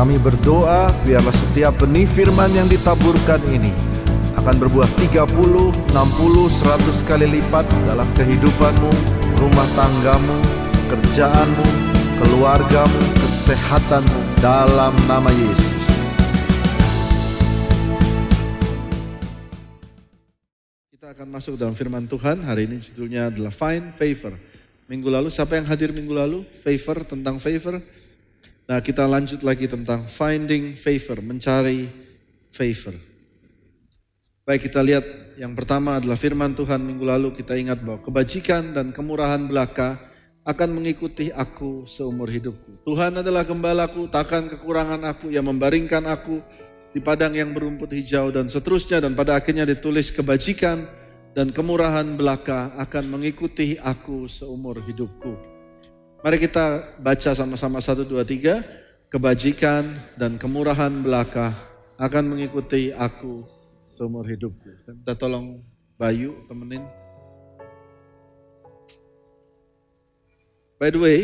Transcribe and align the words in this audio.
Kami 0.00 0.16
berdoa 0.16 0.88
biarlah 1.04 1.36
setiap 1.36 1.76
benih 1.84 2.08
firman 2.08 2.48
yang 2.56 2.64
ditaburkan 2.64 3.36
ini 3.52 3.68
akan 4.32 4.56
berbuah 4.56 4.88
30, 4.96 5.28
60, 5.28 5.92
100 5.92 7.04
kali 7.04 7.28
lipat 7.28 7.68
dalam 7.84 8.08
kehidupanmu, 8.16 8.92
rumah 9.36 9.68
tanggamu, 9.76 10.40
kerjaanmu, 10.88 11.66
keluargamu, 12.16 13.00
kesehatanmu 13.20 14.40
dalam 14.40 14.96
nama 15.04 15.28
Yesus. 15.36 15.84
Kita 20.96 21.12
akan 21.12 21.28
masuk 21.28 21.60
dalam 21.60 21.76
firman 21.76 22.08
Tuhan. 22.08 22.40
Hari 22.48 22.72
ini 22.72 22.80
judulnya 22.80 23.28
adalah 23.28 23.52
Find 23.52 23.92
Favor. 23.92 24.32
Minggu 24.88 25.12
lalu 25.12 25.28
siapa 25.28 25.60
yang 25.60 25.68
hadir 25.68 25.92
minggu 25.92 26.16
lalu? 26.16 26.40
Favor 26.64 27.04
tentang 27.04 27.36
favor. 27.36 27.84
Nah, 28.70 28.78
kita 28.78 29.02
lanjut 29.02 29.42
lagi 29.42 29.66
tentang 29.66 30.06
finding 30.06 30.78
favor, 30.78 31.18
mencari 31.18 31.90
favor. 32.54 32.94
Baik 34.46 34.70
kita 34.70 34.78
lihat 34.78 35.02
yang 35.42 35.58
pertama 35.58 35.98
adalah 35.98 36.14
firman 36.14 36.54
Tuhan 36.54 36.78
minggu 36.78 37.02
lalu 37.02 37.34
kita 37.34 37.58
ingat 37.58 37.82
bahwa 37.82 37.98
kebajikan 37.98 38.70
dan 38.70 38.94
kemurahan 38.94 39.42
belaka 39.42 39.98
akan 40.46 40.70
mengikuti 40.70 41.34
aku 41.34 41.82
seumur 41.82 42.30
hidupku. 42.30 42.86
Tuhan 42.86 43.18
adalah 43.18 43.42
gembalaku, 43.42 44.06
takkan 44.06 44.46
kekurangan 44.46 45.02
aku 45.02 45.34
yang 45.34 45.50
membaringkan 45.50 46.06
aku 46.06 46.38
di 46.94 47.02
padang 47.02 47.34
yang 47.34 47.50
berumput 47.50 47.90
hijau 47.90 48.30
dan 48.30 48.46
seterusnya 48.46 49.02
dan 49.02 49.18
pada 49.18 49.34
akhirnya 49.34 49.66
ditulis 49.66 50.14
kebajikan 50.14 50.86
dan 51.34 51.50
kemurahan 51.50 52.06
belaka 52.14 52.70
akan 52.78 53.18
mengikuti 53.18 53.82
aku 53.82 54.30
seumur 54.30 54.78
hidupku. 54.78 55.59
Mari 56.20 56.36
kita 56.36 56.84
baca 57.00 57.32
sama-sama 57.32 57.80
satu 57.80 58.04
dua 58.04 58.28
tiga. 58.28 58.60
Kebajikan 59.08 59.96
dan 60.20 60.36
kemurahan 60.38 60.92
belaka 61.00 61.50
akan 61.98 62.36
mengikuti 62.36 62.92
aku 62.92 63.42
seumur 63.90 64.22
hidupku. 64.28 64.68
Kita 64.86 65.16
tolong 65.16 65.64
Bayu 65.96 66.36
temenin. 66.46 66.84
By 70.78 70.92
the 70.92 71.00
way, 71.00 71.18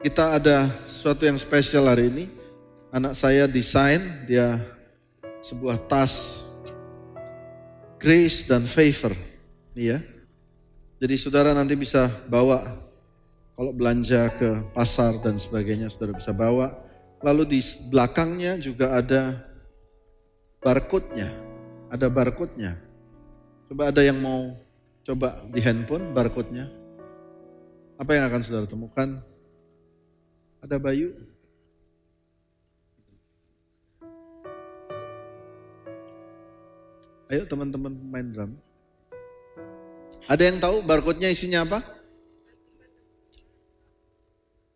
kita 0.00 0.38
ada 0.38 0.70
sesuatu 0.86 1.26
yang 1.26 1.36
spesial 1.36 1.90
hari 1.90 2.08
ini. 2.08 2.24
Anak 2.94 3.18
saya 3.18 3.50
desain, 3.50 4.00
dia 4.24 4.56
sebuah 5.42 5.82
tas 5.90 6.46
grace 7.98 8.46
dan 8.46 8.70
favor. 8.70 9.12
Iya. 9.74 9.98
Jadi 11.02 11.14
saudara 11.18 11.50
nanti 11.52 11.74
bisa 11.74 12.06
bawa 12.30 12.62
kalau 13.52 13.72
belanja 13.72 14.32
ke 14.40 14.64
pasar 14.72 15.20
dan 15.20 15.36
sebagainya 15.36 15.92
saudara 15.92 16.16
bisa 16.16 16.32
bawa. 16.32 16.72
Lalu 17.22 17.58
di 17.58 17.60
belakangnya 17.92 18.58
juga 18.58 18.98
ada 18.98 19.38
barcode-nya. 20.64 21.30
Ada 21.92 22.10
barcode-nya. 22.10 22.74
Coba 23.68 23.92
ada 23.92 24.02
yang 24.02 24.18
mau 24.18 24.56
coba 25.04 25.44
di 25.52 25.60
handphone 25.62 26.10
barcode-nya. 26.10 26.66
Apa 28.00 28.18
yang 28.18 28.24
akan 28.26 28.40
saudara 28.42 28.66
temukan? 28.66 29.20
Ada 30.64 30.80
Bayu. 30.80 31.14
Ayo 37.30 37.46
teman-teman 37.46 37.94
main 38.10 38.28
drum. 38.32 38.52
Ada 40.26 40.42
yang 40.50 40.58
tahu 40.58 40.82
barcode-nya 40.82 41.30
isinya 41.30 41.62
apa? 41.62 42.01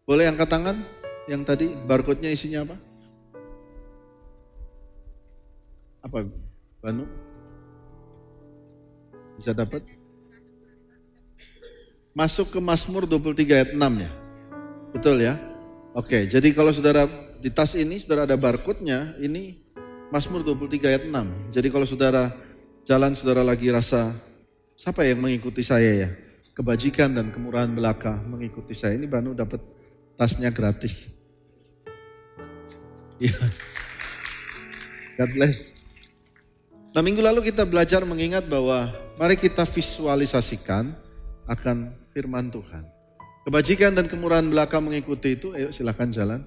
Boleh 0.06 0.30
angkat 0.30 0.46
tangan 0.46 0.78
yang 1.26 1.42
tadi 1.42 1.74
barcode-nya 1.74 2.30
isinya 2.30 2.62
apa? 2.62 2.78
Apa 6.06 6.30
Banu? 6.78 7.10
Bisa 9.34 9.50
dapat? 9.50 9.82
Masuk 12.14 12.54
ke 12.54 12.62
Mazmur 12.62 13.02
23 13.10 13.50
ayat 13.50 13.70
6 13.74 13.82
ya? 13.82 14.10
Betul 14.94 15.26
ya? 15.26 15.34
Oke, 15.90 16.30
jadi 16.30 16.54
kalau 16.54 16.70
saudara 16.70 17.10
di 17.42 17.50
tas 17.50 17.74
ini 17.74 17.98
saudara 17.98 18.30
ada 18.30 18.38
barcode-nya, 18.38 19.18
ini 19.18 19.58
Mazmur 20.14 20.46
23 20.46 20.86
ayat 20.86 21.04
6. 21.10 21.50
Jadi 21.50 21.66
kalau 21.66 21.82
saudara 21.82 22.30
jalan 22.86 23.18
saudara 23.18 23.42
lagi 23.42 23.74
rasa 23.74 24.14
siapa 24.78 25.02
yang 25.02 25.18
mengikuti 25.18 25.66
saya 25.66 26.06
ya? 26.06 26.08
Kebajikan 26.54 27.10
dan 27.10 27.34
kemurahan 27.34 27.74
belaka 27.74 28.22
mengikuti 28.22 28.70
saya. 28.70 28.94
Ini 28.94 29.10
Banu 29.10 29.34
dapat 29.34 29.75
tasnya 30.16 30.50
gratis. 30.50 31.12
Ya. 33.16 33.32
God 35.16 35.30
bless. 35.32 35.72
Nah 36.92 37.00
minggu 37.04 37.20
lalu 37.20 37.52
kita 37.52 37.64
belajar 37.68 38.04
mengingat 38.04 38.44
bahwa 38.48 38.92
mari 39.20 39.36
kita 39.36 39.64
visualisasikan 39.64 40.92
akan 41.48 41.92
firman 42.12 42.48
Tuhan. 42.52 42.84
Kebajikan 43.46 43.94
dan 43.94 44.10
kemurahan 44.10 44.44
belaka 44.44 44.82
mengikuti 44.82 45.38
itu, 45.38 45.54
ayo 45.54 45.70
silahkan 45.70 46.10
jalan. 46.10 46.42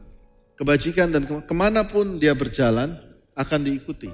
Kebajikan 0.59 1.07
dan 1.16 1.24
ke 1.24 1.31
ke 1.47 1.53
mana 1.56 1.88
pun 1.88 2.19
dia 2.19 2.36
berjalan 2.36 2.91
akan 3.31 3.59
diikuti. 3.63 4.12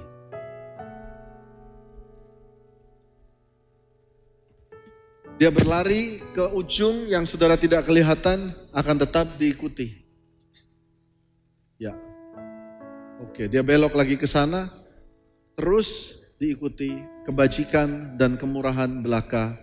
Dia 5.36 5.52
berlari 5.52 6.16
ke 6.32 6.48
ujung 6.56 7.12
yang 7.12 7.28
saudara 7.28 7.60
tidak 7.60 7.84
kelihatan 7.84 8.56
akan 8.72 8.96
tetap 8.96 9.28
diikuti. 9.36 9.92
Ya. 11.76 11.92
Oke, 13.20 13.44
dia 13.44 13.60
belok 13.60 13.92
lagi 13.92 14.16
ke 14.16 14.24
sana 14.24 14.72
terus 15.52 16.20
diikuti 16.40 16.88
kebajikan 17.28 18.16
dan 18.16 18.40
kemurahan 18.40 18.88
belaka 19.04 19.60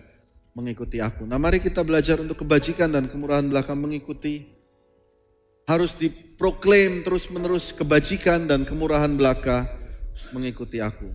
mengikuti 0.53 1.01
aku. 1.01 1.25
Nah, 1.25 1.41
mari 1.41 1.57
kita 1.57 1.81
belajar 1.81 2.22
untuk 2.22 2.45
kebajikan 2.45 2.94
dan 2.94 3.09
kemurahan 3.09 3.41
belaka 3.41 3.73
mengikuti 3.73 4.45
harus 5.66 5.97
diproklaim 5.97 7.01
terus-menerus 7.01 7.73
kebajikan 7.73 8.45
dan 8.45 8.62
kemurahan 8.62 9.09
belaka 9.09 9.66
mengikuti 10.29 10.78
aku. 10.78 11.09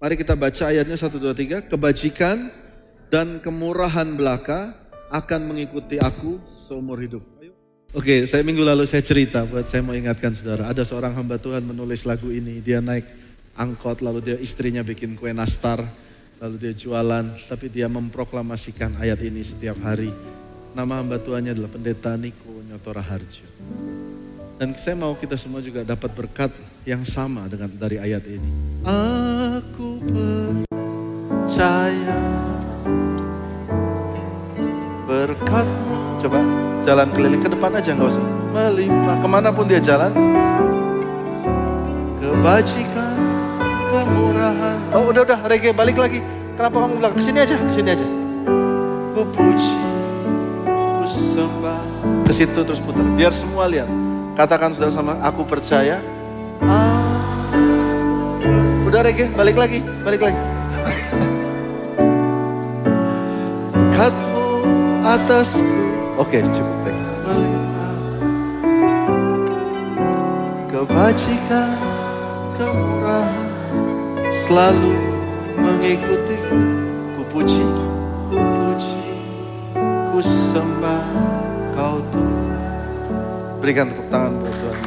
Mari 0.00 0.16
kita 0.16 0.32
baca 0.32 0.72
ayatnya 0.72 0.96
1 0.96 1.20
2 1.20 1.68
3, 1.68 1.68
kebajikan 1.68 2.48
dan 3.10 3.42
kemurahan 3.42 4.06
belaka 4.14 4.72
akan 5.10 5.50
mengikuti 5.50 5.98
aku 5.98 6.38
seumur 6.46 7.02
hidup. 7.02 7.26
Oke, 7.90 8.22
saya 8.30 8.46
minggu 8.46 8.62
lalu 8.62 8.86
saya 8.86 9.02
cerita 9.02 9.42
buat 9.42 9.66
saya 9.66 9.82
mau 9.82 9.98
ingatkan 9.98 10.30
saudara. 10.30 10.70
Ada 10.70 10.86
seorang 10.86 11.10
hamba 11.18 11.42
Tuhan 11.42 11.66
menulis 11.66 12.06
lagu 12.06 12.30
ini. 12.30 12.62
Dia 12.62 12.78
naik 12.78 13.02
angkot, 13.58 13.98
lalu 13.98 14.22
dia 14.22 14.38
istrinya 14.38 14.86
bikin 14.86 15.18
kue 15.18 15.34
nastar, 15.34 15.82
lalu 16.38 16.54
dia 16.62 16.70
jualan, 16.70 17.34
tapi 17.50 17.66
dia 17.66 17.90
memproklamasikan 17.90 18.94
ayat 19.02 19.18
ini 19.26 19.42
setiap 19.42 19.82
hari. 19.82 20.14
Nama 20.70 21.02
hamba 21.02 21.18
Tuhannya 21.18 21.50
adalah 21.50 21.66
Pendeta 21.66 22.14
Niko 22.14 22.62
Nyotora 22.62 23.02
Harjo. 23.02 23.42
Dan 24.54 24.70
saya 24.78 24.94
mau 24.94 25.18
kita 25.18 25.34
semua 25.34 25.58
juga 25.58 25.82
dapat 25.82 26.14
berkat 26.14 26.54
yang 26.86 27.02
sama 27.02 27.50
dengan 27.50 27.74
dari 27.74 27.98
ayat 27.98 28.22
ini. 28.30 28.50
Aku 28.86 29.98
percaya 31.26 32.49
berkatmu. 35.40 35.96
Coba 36.20 36.38
jalan 36.84 37.08
keliling 37.16 37.40
ke 37.40 37.48
depan 37.48 37.72
aja 37.72 37.96
nggak 37.96 38.08
usah 38.12 38.24
melimpah. 38.52 39.16
Ke 39.24 39.28
mana 39.28 39.48
pun 39.48 39.64
dia 39.64 39.80
jalan, 39.80 40.12
kebajikan, 42.20 43.16
kemurahan. 43.88 44.78
Oh 44.92 45.08
udah 45.08 45.24
udah 45.24 45.38
reggae 45.48 45.72
balik 45.72 45.96
lagi. 45.96 46.20
Kenapa 46.60 46.76
kamu 46.76 46.92
bilang 47.00 47.14
ke 47.16 47.22
sini 47.24 47.38
aja, 47.40 47.56
ke 47.56 47.72
sini 47.72 47.88
aja. 47.96 48.06
Ku 49.16 49.24
puji, 49.32 49.74
ku 51.00 51.04
sembah. 51.08 51.82
Ke 52.28 52.32
situ 52.36 52.60
terus 52.60 52.84
putar. 52.84 53.04
Biar 53.16 53.32
semua 53.32 53.64
lihat. 53.64 53.88
Katakan 54.36 54.76
sudah 54.76 54.92
sama 54.92 55.16
aku 55.24 55.44
percaya. 55.48 56.00
Ah, 56.60 57.48
udah 58.84 59.00
reggae, 59.00 59.32
balik 59.32 59.56
lagi, 59.56 59.80
balik 60.04 60.20
lagi. 60.20 60.49
Atasku. 65.10 65.66
Oke, 66.20 66.38
cukup 66.54 66.78
deh. 66.86 66.98
Kebajikan, 70.70 71.74
kemurahan 72.54 73.50
selalu 74.46 74.94
mengikuti 75.58 76.36
ku 77.18 77.22
puji, 77.26 77.66
ku 78.30 78.38
puji, 78.38 79.00
ku 80.14 80.18
sembah 80.22 81.04
kau 81.74 81.98
Tuhan. 82.14 82.58
Berikan 83.58 83.90
tepuk 83.90 84.06
tangan 84.08 84.32
buat 84.38 84.54
Tuhan. 84.54 84.80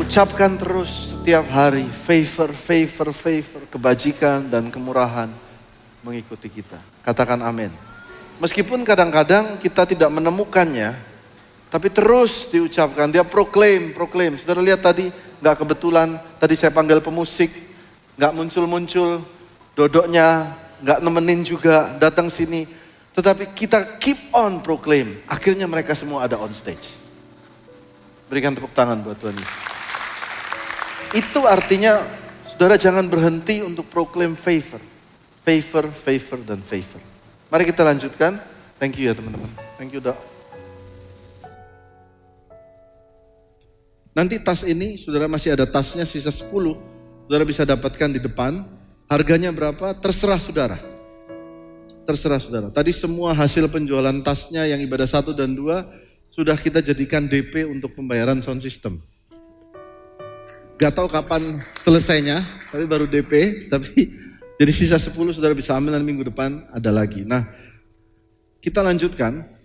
Ucapkan 0.00 0.52
terus 0.58 0.90
setiap 1.16 1.46
hari 1.52 1.86
favor, 1.86 2.50
favor, 2.52 3.08
favor, 3.12 3.62
kebajikan 3.70 4.48
dan 4.48 4.72
kemurahan 4.72 5.49
mengikuti 6.04 6.48
kita. 6.48 6.80
Katakan 7.04 7.40
amin. 7.44 7.72
Meskipun 8.40 8.82
kadang-kadang 8.84 9.60
kita 9.60 9.84
tidak 9.84 10.08
menemukannya, 10.08 11.10
Tapi 11.70 11.86
terus 11.86 12.50
diucapkan, 12.50 13.06
dia 13.14 13.22
proklaim, 13.22 13.94
proklaim. 13.94 14.34
Saudara 14.34 14.58
lihat 14.58 14.82
tadi, 14.82 15.06
nggak 15.38 15.54
kebetulan, 15.62 16.18
tadi 16.42 16.58
saya 16.58 16.74
panggil 16.74 16.98
pemusik, 16.98 17.46
nggak 18.18 18.34
muncul-muncul, 18.34 19.22
dodoknya 19.78 20.50
nggak 20.82 20.98
nemenin 20.98 21.46
juga, 21.46 21.94
datang 22.02 22.26
sini. 22.26 22.66
Tetapi 23.14 23.54
kita 23.54 24.02
keep 24.02 24.18
on 24.34 24.66
proklaim. 24.66 25.14
Akhirnya 25.30 25.70
mereka 25.70 25.94
semua 25.94 26.26
ada 26.26 26.42
on 26.42 26.50
stage. 26.50 26.90
Berikan 28.26 28.54
tepuk 28.54 28.74
tangan 28.74 29.02
buat 29.02 29.18
Tuhan 29.18 29.34
Itu 31.14 31.46
artinya, 31.46 32.02
saudara 32.50 32.74
jangan 32.74 33.06
berhenti 33.06 33.62
untuk 33.62 33.86
proklaim 33.86 34.34
favor. 34.34 34.82
Favor, 35.40 35.88
favor, 35.90 36.38
dan 36.44 36.60
favor. 36.60 37.00
Mari 37.48 37.64
kita 37.66 37.82
lanjutkan. 37.82 38.36
Thank 38.76 39.00
you 39.00 39.08
ya 39.08 39.14
teman-teman. 39.16 39.48
Thank 39.80 39.96
you, 39.96 40.00
Dok. 40.00 40.16
Nanti 44.10 44.36
tas 44.42 44.66
ini, 44.66 44.98
saudara 45.00 45.30
masih 45.30 45.54
ada 45.54 45.64
tasnya 45.64 46.02
sisa 46.02 46.34
10, 46.34 46.76
saudara 47.24 47.44
bisa 47.46 47.62
dapatkan 47.62 48.10
di 48.10 48.20
depan. 48.20 48.66
Harganya 49.10 49.50
berapa? 49.50 49.96
Terserah 49.96 50.38
saudara. 50.38 50.78
Terserah 52.04 52.38
saudara. 52.42 52.68
Tadi 52.70 52.90
semua 52.94 53.34
hasil 53.34 53.66
penjualan 53.70 54.14
tasnya 54.22 54.66
yang 54.66 54.82
ibadah 54.82 55.06
satu 55.06 55.34
dan 55.34 55.54
dua 55.54 55.86
sudah 56.30 56.54
kita 56.54 56.78
jadikan 56.78 57.26
DP 57.26 57.66
untuk 57.66 57.94
pembayaran 57.94 58.38
sound 58.38 58.62
system. 58.62 59.02
Gak 60.78 60.96
tahu 60.96 61.10
kapan 61.10 61.60
selesainya, 61.76 62.40
tapi 62.70 62.86
baru 62.86 63.04
DP. 63.04 63.66
Tapi 63.66 64.14
jadi 64.60 64.76
sisa 64.76 65.00
10 65.00 65.16
saudara 65.32 65.56
bisa 65.56 65.72
ambil 65.72 65.96
dan 65.96 66.04
minggu 66.04 66.28
depan 66.28 66.68
ada 66.68 66.92
lagi. 66.92 67.24
Nah, 67.24 67.48
kita 68.60 68.84
lanjutkan. 68.84 69.56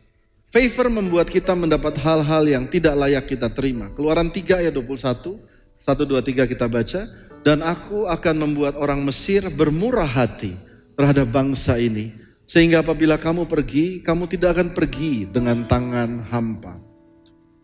Favor 0.47 0.88
membuat 0.88 1.27
kita 1.27 1.51
mendapat 1.51 2.00
hal-hal 2.00 2.47
yang 2.47 2.63
tidak 2.63 2.95
layak 2.95 3.27
kita 3.27 3.51
terima. 3.51 3.92
Keluaran 3.92 4.31
3 4.31 4.63
ayat 4.63 4.71
21, 4.71 5.36
1, 5.75 5.83
2, 5.83 6.47
3 6.47 6.47
kita 6.47 6.71
baca. 6.71 7.01
Dan 7.44 7.59
aku 7.59 8.07
akan 8.07 8.36
membuat 8.39 8.80
orang 8.80 9.03
Mesir 9.03 9.44
bermurah 9.51 10.07
hati 10.07 10.56
terhadap 10.95 11.27
bangsa 11.27 11.75
ini. 11.75 12.15
Sehingga 12.47 12.80
apabila 12.80 13.19
kamu 13.19 13.51
pergi, 13.51 14.00
kamu 14.00 14.31
tidak 14.31 14.56
akan 14.56 14.71
pergi 14.71 15.27
dengan 15.27 15.68
tangan 15.68 16.24
hampa. 16.31 16.80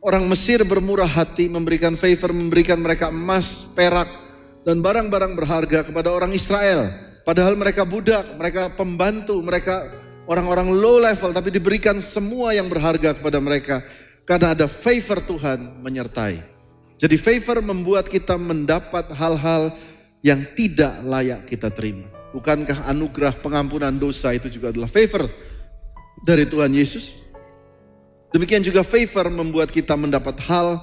Orang 0.04 0.28
Mesir 0.28 0.68
bermurah 0.68 1.07
hati 1.07 1.48
memberikan 1.48 1.95
favor, 1.95 2.36
memberikan 2.36 2.75
mereka 2.75 3.07
emas, 3.07 3.72
perak, 3.72 4.12
dan 4.68 4.83
barang-barang 4.83 5.31
berharga 5.39 5.88
kepada 5.88 6.12
orang 6.12 6.36
Israel. 6.36 7.11
Padahal 7.21 7.53
mereka 7.53 7.85
budak, 7.85 8.25
mereka 8.38 8.73
pembantu, 8.73 9.38
mereka 9.45 9.85
orang-orang 10.25 10.73
low 10.73 10.97
level 10.97 11.29
tapi 11.33 11.53
diberikan 11.53 11.97
semua 12.01 12.56
yang 12.56 12.65
berharga 12.71 13.13
kepada 13.13 13.38
mereka 13.38 13.85
karena 14.25 14.53
ada 14.57 14.65
favor 14.65 15.21
Tuhan 15.21 15.81
menyertai. 15.81 16.39
Jadi 17.01 17.18
favor 17.18 17.65
membuat 17.65 18.06
kita 18.06 18.38
mendapat 18.38 19.09
hal-hal 19.18 19.73
yang 20.21 20.45
tidak 20.53 21.01
layak 21.01 21.50
kita 21.50 21.73
terima. 21.73 22.06
Bukankah 22.31 22.88
anugerah 22.88 23.35
pengampunan 23.41 23.91
dosa 23.91 24.31
itu 24.31 24.47
juga 24.47 24.69
adalah 24.69 24.88
favor 24.88 25.27
dari 26.21 26.45
Tuhan 26.45 26.71
Yesus? 26.71 27.33
Demikian 28.31 28.63
juga 28.63 28.85
favor 28.88 29.27
membuat 29.27 29.73
kita 29.73 29.97
mendapat 30.00 30.39
hal 30.47 30.79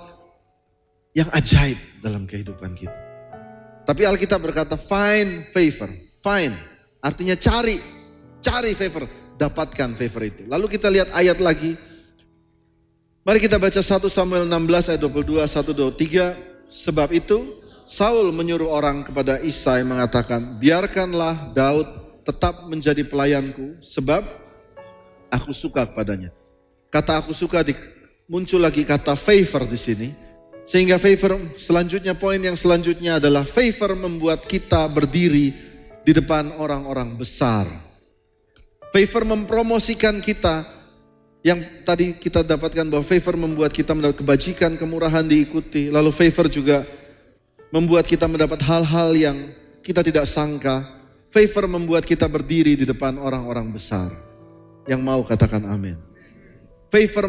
yang 1.16 1.30
ajaib 1.32 1.78
dalam 2.04 2.28
kehidupan 2.28 2.76
kita. 2.76 2.98
Tapi 3.88 4.04
Alkitab 4.04 4.44
berkata 4.44 4.76
find 4.76 5.48
favor, 5.48 5.88
find 6.28 6.52
artinya 7.00 7.32
cari, 7.40 7.80
cari 8.44 8.76
favor 8.76 9.08
dapatkan 9.40 9.96
favor 9.96 10.22
itu. 10.28 10.44
Lalu 10.44 10.66
kita 10.68 10.92
lihat 10.92 11.08
ayat 11.16 11.40
lagi. 11.40 11.72
Mari 13.24 13.38
kita 13.44 13.56
baca 13.60 13.80
1 13.80 14.08
Samuel 14.08 14.44
16 14.48 14.92
ayat 14.92 15.00
22, 15.00 15.46
1, 15.46 15.72
2, 15.72 15.88
3. 15.94 16.68
Sebab 16.68 17.08
itu 17.16 17.44
Saul 17.88 18.28
menyuruh 18.32 18.68
orang 18.68 19.04
kepada 19.04 19.40
Isai 19.40 19.80
mengatakan, 19.84 20.60
biarkanlah 20.60 21.52
Daud 21.56 21.88
tetap 22.24 22.68
menjadi 22.68 23.04
pelayanku 23.08 23.80
sebab 23.80 24.20
aku 25.32 25.52
suka 25.56 25.88
kepadanya. 25.88 26.28
Kata 26.88 27.20
aku 27.20 27.32
suka 27.32 27.64
di, 27.64 27.76
muncul 28.28 28.60
lagi 28.60 28.84
kata 28.84 29.16
favor 29.16 29.64
di 29.64 29.76
sini. 29.80 30.08
Sehingga 30.68 31.00
favor 31.00 31.40
selanjutnya 31.56 32.12
poin 32.12 32.36
yang 32.36 32.56
selanjutnya 32.56 33.16
adalah 33.16 33.44
favor 33.44 33.96
membuat 33.96 34.44
kita 34.44 34.84
berdiri 34.88 35.67
di 36.08 36.16
depan 36.16 36.56
orang-orang 36.56 37.20
besar. 37.20 37.68
Favor 38.88 39.28
mempromosikan 39.28 40.24
kita 40.24 40.64
yang 41.44 41.60
tadi 41.84 42.16
kita 42.16 42.40
dapatkan 42.40 42.88
bahwa 42.88 43.04
favor 43.04 43.36
membuat 43.36 43.76
kita 43.76 43.92
mendapat 43.92 44.24
kebajikan, 44.24 44.80
kemurahan 44.80 45.20
diikuti. 45.28 45.92
Lalu 45.92 46.08
favor 46.08 46.48
juga 46.48 46.88
membuat 47.68 48.08
kita 48.08 48.24
mendapat 48.24 48.64
hal-hal 48.64 49.12
yang 49.12 49.36
kita 49.84 50.00
tidak 50.00 50.24
sangka. 50.24 50.80
Favor 51.28 51.68
membuat 51.68 52.08
kita 52.08 52.24
berdiri 52.24 52.72
di 52.72 52.88
depan 52.88 53.20
orang-orang 53.20 53.68
besar. 53.68 54.08
Yang 54.88 55.04
mau 55.04 55.20
katakan 55.28 55.68
amin. 55.68 56.00
Favor 56.88 57.28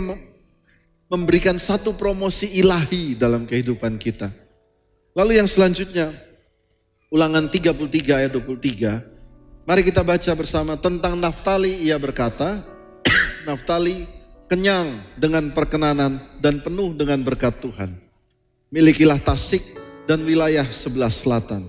memberikan 1.12 1.60
satu 1.60 1.92
promosi 2.00 2.48
ilahi 2.56 3.20
dalam 3.20 3.44
kehidupan 3.44 4.00
kita. 4.00 4.32
Lalu 5.12 5.44
yang 5.44 5.52
selanjutnya, 5.52 6.16
ulangan 7.10 7.50
33 7.50 8.22
ayat 8.26 8.32
23. 8.38 9.66
Mari 9.66 9.82
kita 9.86 10.02
baca 10.02 10.32
bersama 10.34 10.74
tentang 10.78 11.18
Naftali 11.18 11.86
ia 11.86 11.98
berkata, 11.98 12.62
Naftali 13.50 14.06
kenyang 14.50 14.98
dengan 15.18 15.54
perkenanan 15.54 16.18
dan 16.42 16.62
penuh 16.62 16.94
dengan 16.94 17.22
berkat 17.22 17.62
Tuhan. 17.62 17.94
Milikilah 18.70 19.22
Tasik 19.22 19.62
dan 20.06 20.26
wilayah 20.26 20.66
sebelah 20.70 21.10
selatan. 21.10 21.66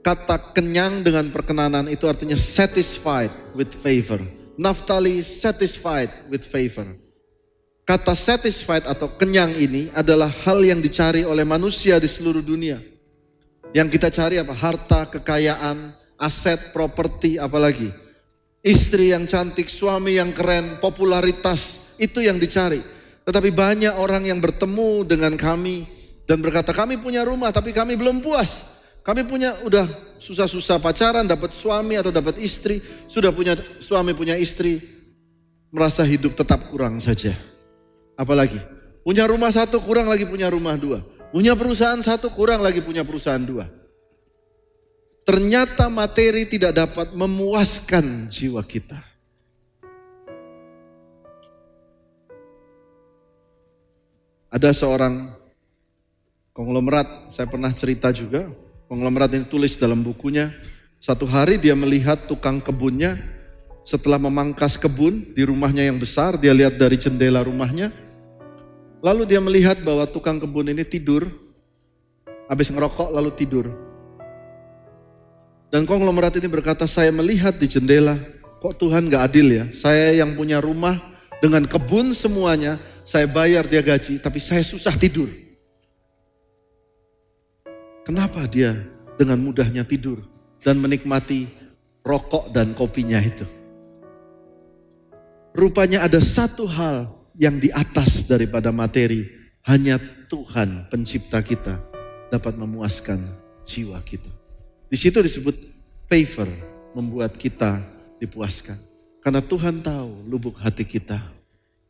Kata 0.00 0.54
kenyang 0.54 1.02
dengan 1.02 1.28
perkenanan 1.34 1.90
itu 1.90 2.06
artinya 2.06 2.36
satisfied 2.38 3.32
with 3.56 3.72
favor. 3.74 4.20
Naftali 4.56 5.20
satisfied 5.20 6.08
with 6.32 6.46
favor. 6.46 6.86
Kata 7.84 8.16
satisfied 8.16 8.86
atau 8.88 9.12
kenyang 9.18 9.52
ini 9.56 9.92
adalah 9.92 10.30
hal 10.46 10.62
yang 10.64 10.80
dicari 10.80 11.22
oleh 11.26 11.44
manusia 11.44 12.00
di 12.00 12.08
seluruh 12.08 12.40
dunia. 12.40 12.95
Yang 13.76 14.00
kita 14.00 14.08
cari 14.08 14.40
apa? 14.40 14.56
Harta, 14.56 15.04
kekayaan, 15.12 15.92
aset, 16.16 16.72
properti, 16.72 17.36
apalagi. 17.36 17.92
Istri 18.64 19.12
yang 19.12 19.28
cantik, 19.28 19.68
suami 19.68 20.16
yang 20.16 20.32
keren, 20.32 20.80
popularitas, 20.80 21.92
itu 22.00 22.24
yang 22.24 22.40
dicari. 22.40 22.80
Tetapi 23.28 23.52
banyak 23.52 24.00
orang 24.00 24.24
yang 24.24 24.40
bertemu 24.40 25.04
dengan 25.04 25.36
kami 25.36 25.84
dan 26.24 26.40
berkata, 26.40 26.72
kami 26.72 26.96
punya 26.96 27.20
rumah 27.28 27.52
tapi 27.52 27.76
kami 27.76 28.00
belum 28.00 28.24
puas. 28.24 28.80
Kami 29.04 29.22
punya 29.22 29.54
udah 29.62 29.86
susah-susah 30.18 30.82
pacaran, 30.82 31.28
dapat 31.28 31.52
suami 31.54 31.94
atau 32.00 32.10
dapat 32.10 32.42
istri, 32.42 32.82
sudah 33.06 33.30
punya 33.30 33.54
suami 33.78 34.16
punya 34.16 34.34
istri, 34.34 34.82
merasa 35.70 36.02
hidup 36.02 36.34
tetap 36.34 36.66
kurang 36.72 36.98
saja. 36.98 37.30
Apalagi 38.18 38.58
punya 39.06 39.28
rumah 39.30 39.54
satu 39.54 39.78
kurang 39.78 40.10
lagi 40.10 40.26
punya 40.26 40.50
rumah 40.50 40.74
dua, 40.74 41.06
punya 41.36 41.52
perusahaan 41.52 42.00
satu 42.00 42.32
kurang 42.32 42.64
lagi 42.64 42.80
punya 42.80 43.04
perusahaan 43.04 43.44
dua. 43.44 43.68
Ternyata 45.28 45.92
materi 45.92 46.48
tidak 46.48 46.72
dapat 46.72 47.12
memuaskan 47.12 48.24
jiwa 48.24 48.64
kita. 48.64 48.96
Ada 54.48 54.72
seorang 54.72 55.28
konglomerat, 56.56 57.28
saya 57.28 57.44
pernah 57.44 57.68
cerita 57.76 58.08
juga, 58.16 58.48
konglomerat 58.88 59.36
ini 59.36 59.44
tulis 59.44 59.76
dalam 59.76 60.00
bukunya, 60.00 60.48
satu 60.96 61.28
hari 61.28 61.60
dia 61.60 61.76
melihat 61.76 62.16
tukang 62.24 62.64
kebunnya, 62.64 63.20
setelah 63.84 64.16
memangkas 64.16 64.80
kebun 64.80 65.36
di 65.36 65.44
rumahnya 65.44 65.84
yang 65.84 66.00
besar, 66.00 66.40
dia 66.40 66.56
lihat 66.56 66.80
dari 66.80 66.96
jendela 66.96 67.44
rumahnya, 67.44 67.92
lalu 69.06 69.22
dia 69.22 69.38
melihat 69.38 69.78
bahwa 69.86 70.02
tukang 70.10 70.42
kebun 70.42 70.74
ini 70.74 70.82
tidur, 70.82 71.30
habis 72.50 72.66
ngerokok 72.74 73.14
lalu 73.14 73.30
tidur. 73.38 73.70
Dan 75.70 75.86
konglomerat 75.86 76.34
ini 76.42 76.50
berkata, 76.50 76.90
saya 76.90 77.14
melihat 77.14 77.54
di 77.54 77.70
jendela, 77.70 78.18
kok 78.58 78.74
Tuhan 78.74 79.06
gak 79.06 79.30
adil 79.30 79.46
ya? 79.62 79.64
Saya 79.70 80.18
yang 80.18 80.34
punya 80.34 80.58
rumah 80.58 80.98
dengan 81.38 81.62
kebun 81.62 82.10
semuanya, 82.18 82.82
saya 83.06 83.30
bayar 83.30 83.62
dia 83.70 83.78
gaji, 83.78 84.18
tapi 84.18 84.42
saya 84.42 84.66
susah 84.66 84.98
tidur. 84.98 85.30
Kenapa 88.02 88.42
dia 88.50 88.74
dengan 89.14 89.38
mudahnya 89.38 89.86
tidur 89.86 90.18
dan 90.62 90.82
menikmati 90.82 91.46
rokok 92.02 92.50
dan 92.50 92.74
kopinya 92.74 93.22
itu? 93.22 93.46
Rupanya 95.54 96.06
ada 96.06 96.18
satu 96.18 96.66
hal 96.66 97.06
yang 97.36 97.60
di 97.60 97.68
atas 97.68 98.24
daripada 98.24 98.72
materi, 98.72 99.28
hanya 99.68 100.00
Tuhan 100.26 100.88
pencipta 100.88 101.44
kita 101.44 101.76
dapat 102.32 102.56
memuaskan 102.56 103.20
jiwa 103.62 104.00
kita. 104.02 104.32
Di 104.88 104.96
situ 104.96 105.20
disebut 105.20 105.54
favor, 106.08 106.48
membuat 106.96 107.36
kita 107.36 107.76
dipuaskan. 108.16 108.80
Karena 109.20 109.42
Tuhan 109.44 109.82
tahu 109.84 110.24
lubuk 110.30 110.56
hati 110.62 110.86
kita 110.86 111.18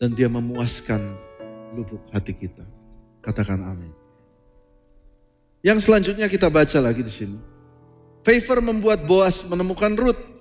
dan 0.00 0.17
dia 0.17 0.26
memuaskan 0.26 0.99
lubuk 1.76 2.03
hati 2.11 2.33
kita. 2.33 2.65
Katakan 3.21 3.61
amin. 3.61 3.93
Yang 5.61 5.88
selanjutnya 5.91 6.26
kita 6.31 6.49
baca 6.49 6.79
lagi 6.81 7.05
di 7.05 7.12
sini. 7.12 7.38
Favor 8.25 8.59
membuat 8.65 9.05
Boas 9.05 9.45
menemukan 9.47 9.93
Ruth. 9.95 10.36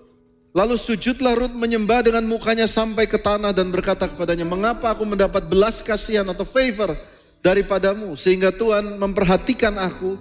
Lalu 0.55 0.79
sujudlah 0.79 1.35
Ruth 1.35 1.51
menyembah 1.51 1.99
dengan 1.99 2.23
mukanya 2.23 2.63
sampai 2.63 3.11
ke 3.11 3.19
tanah 3.19 3.51
dan 3.51 3.67
berkata 3.75 4.07
kepadanya, 4.07 4.47
"Mengapa 4.47 4.95
aku 4.95 5.03
mendapat 5.03 5.51
belas 5.51 5.83
kasihan 5.83 6.23
atau 6.31 6.47
favor 6.47 6.95
daripadamu 7.43 8.15
sehingga 8.15 8.55
Tuhan 8.55 8.95
memperhatikan 8.95 9.75
aku 9.75 10.15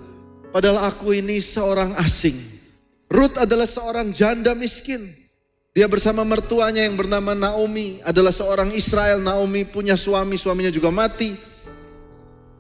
padahal 0.50 0.90
aku 0.90 1.14
ini 1.14 1.38
seorang 1.38 1.94
asing?" 2.02 2.34
Ruth 3.06 3.38
adalah 3.38 3.70
seorang 3.70 4.10
janda 4.10 4.58
miskin. 4.58 5.06
Dia 5.70 5.86
bersama 5.86 6.26
mertuanya 6.26 6.82
yang 6.82 6.98
bernama 6.98 7.30
Naomi 7.30 8.02
adalah 8.02 8.34
seorang 8.34 8.74
Israel. 8.74 9.22
Naomi 9.22 9.62
punya 9.62 9.94
suami, 9.94 10.34
suaminya 10.34 10.74
juga 10.74 10.90
mati. 10.90 11.30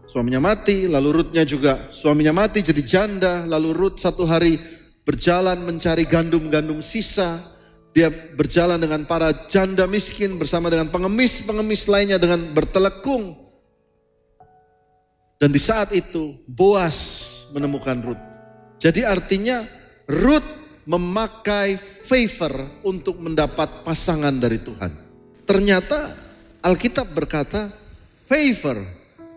Suaminya 0.06 0.38
mati, 0.38 0.86
lalu 0.86 1.22
Rutnya 1.22 1.42
juga 1.42 1.90
suaminya 1.90 2.30
mati 2.30 2.62
jadi 2.62 2.82
janda. 2.86 3.42
Lalu 3.50 3.70
Rut 3.74 3.94
satu 3.98 4.22
hari 4.30 4.62
berjalan 5.02 5.58
mencari 5.62 6.06
gandum-gandum 6.06 6.78
sisa. 6.78 7.53
Dia 7.94 8.10
berjalan 8.10 8.82
dengan 8.82 9.06
para 9.06 9.30
janda 9.46 9.86
miskin 9.86 10.34
bersama 10.34 10.66
dengan 10.66 10.90
pengemis-pengemis 10.90 11.86
lainnya 11.86 12.18
dengan 12.18 12.42
bertelekung. 12.50 13.38
Dan 15.38 15.54
di 15.54 15.62
saat 15.62 15.94
itu 15.94 16.34
Boas 16.50 16.98
menemukan 17.54 17.94
Rut. 18.02 18.20
Jadi 18.82 19.06
artinya 19.06 19.62
Rut 20.10 20.42
memakai 20.90 21.78
favor 21.78 22.82
untuk 22.82 23.22
mendapat 23.22 23.86
pasangan 23.86 24.34
dari 24.34 24.58
Tuhan. 24.58 24.90
Ternyata 25.46 26.10
Alkitab 26.66 27.14
berkata 27.14 27.70
favor 28.26 28.82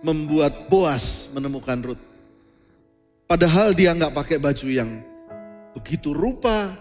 membuat 0.02 0.66
Boas 0.66 1.30
menemukan 1.38 1.94
Ruth. 1.94 2.04
Padahal 3.28 3.76
dia 3.78 3.94
nggak 3.94 4.16
pakai 4.16 4.38
baju 4.40 4.68
yang 4.72 5.04
begitu 5.76 6.16
rupa, 6.16 6.72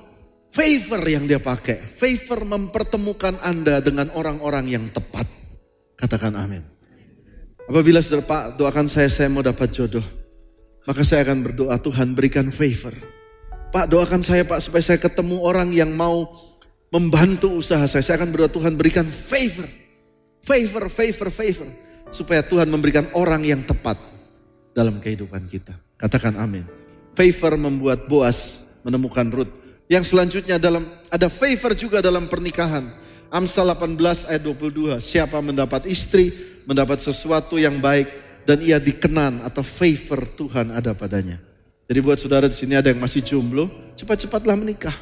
favor 0.57 1.05
yang 1.05 1.29
dia 1.29 1.37
pakai. 1.37 1.77
Favor 1.77 2.49
mempertemukan 2.49 3.37
Anda 3.45 3.85
dengan 3.85 4.09
orang-orang 4.17 4.73
yang 4.73 4.89
tepat. 4.89 5.29
Katakan 6.01 6.33
amin. 6.33 6.65
Apabila 7.69 8.01
saudara 8.01 8.25
Pak 8.25 8.45
doakan 8.57 8.89
saya, 8.89 9.13
saya 9.13 9.29
mau 9.29 9.45
dapat 9.45 9.69
jodoh. 9.77 10.05
Maka 10.89 11.03
saya 11.05 11.29
akan 11.29 11.45
berdoa 11.45 11.77
Tuhan 11.77 12.17
berikan 12.17 12.49
favor. 12.49 12.95
Pak 13.75 13.91
doakan 13.91 14.23
saya 14.25 14.47
Pak 14.47 14.65
supaya 14.65 14.81
saya 14.81 14.97
ketemu 15.03 15.43
orang 15.45 15.75
yang 15.75 15.93
mau 15.93 16.25
membantu 16.89 17.61
usaha 17.61 17.83
saya. 17.85 18.01
Saya 18.01 18.23
akan 18.23 18.33
berdoa 18.33 18.49
Tuhan 18.49 18.79
berikan 18.79 19.05
favor. 19.05 19.67
Favor, 20.47 20.87
favor, 20.89 21.29
favor 21.29 21.69
supaya 22.15 22.41
Tuhan 22.47 22.71
memberikan 22.71 23.11
orang 23.19 23.43
yang 23.43 23.67
tepat 23.67 23.99
dalam 24.71 25.03
kehidupan 25.03 25.51
kita. 25.51 25.75
Katakan 25.99 26.39
amin. 26.39 26.63
Favor 27.19 27.59
membuat 27.59 28.07
Boas 28.07 28.63
menemukan 28.87 29.27
Ruth. 29.27 29.66
Yang 29.87 30.15
selanjutnya 30.15 30.59
dalam 30.59 30.83
ada 31.11 31.31
favor 31.31 31.73
juga 31.79 32.03
dalam 32.03 32.27
pernikahan. 32.27 32.87
Amsal 33.31 33.71
18 33.71 34.31
ayat 34.31 34.43
22. 34.43 34.99
Siapa 34.99 35.39
mendapat 35.39 35.87
istri, 35.87 36.35
mendapat 36.67 36.99
sesuatu 37.03 37.59
yang 37.59 37.79
baik 37.79 38.07
dan 38.47 38.63
ia 38.63 38.79
dikenan 38.79 39.43
atau 39.47 39.63
favor 39.63 40.27
Tuhan 40.27 40.75
ada 40.75 40.95
padanya. 40.95 41.39
Jadi 41.87 41.99
buat 42.03 42.19
saudara 42.19 42.51
di 42.51 42.57
sini 42.59 42.75
ada 42.75 42.91
yang 42.91 42.99
masih 42.99 43.23
jomblo, 43.23 43.71
cepat-cepatlah 43.95 44.59
menikah. 44.59 44.95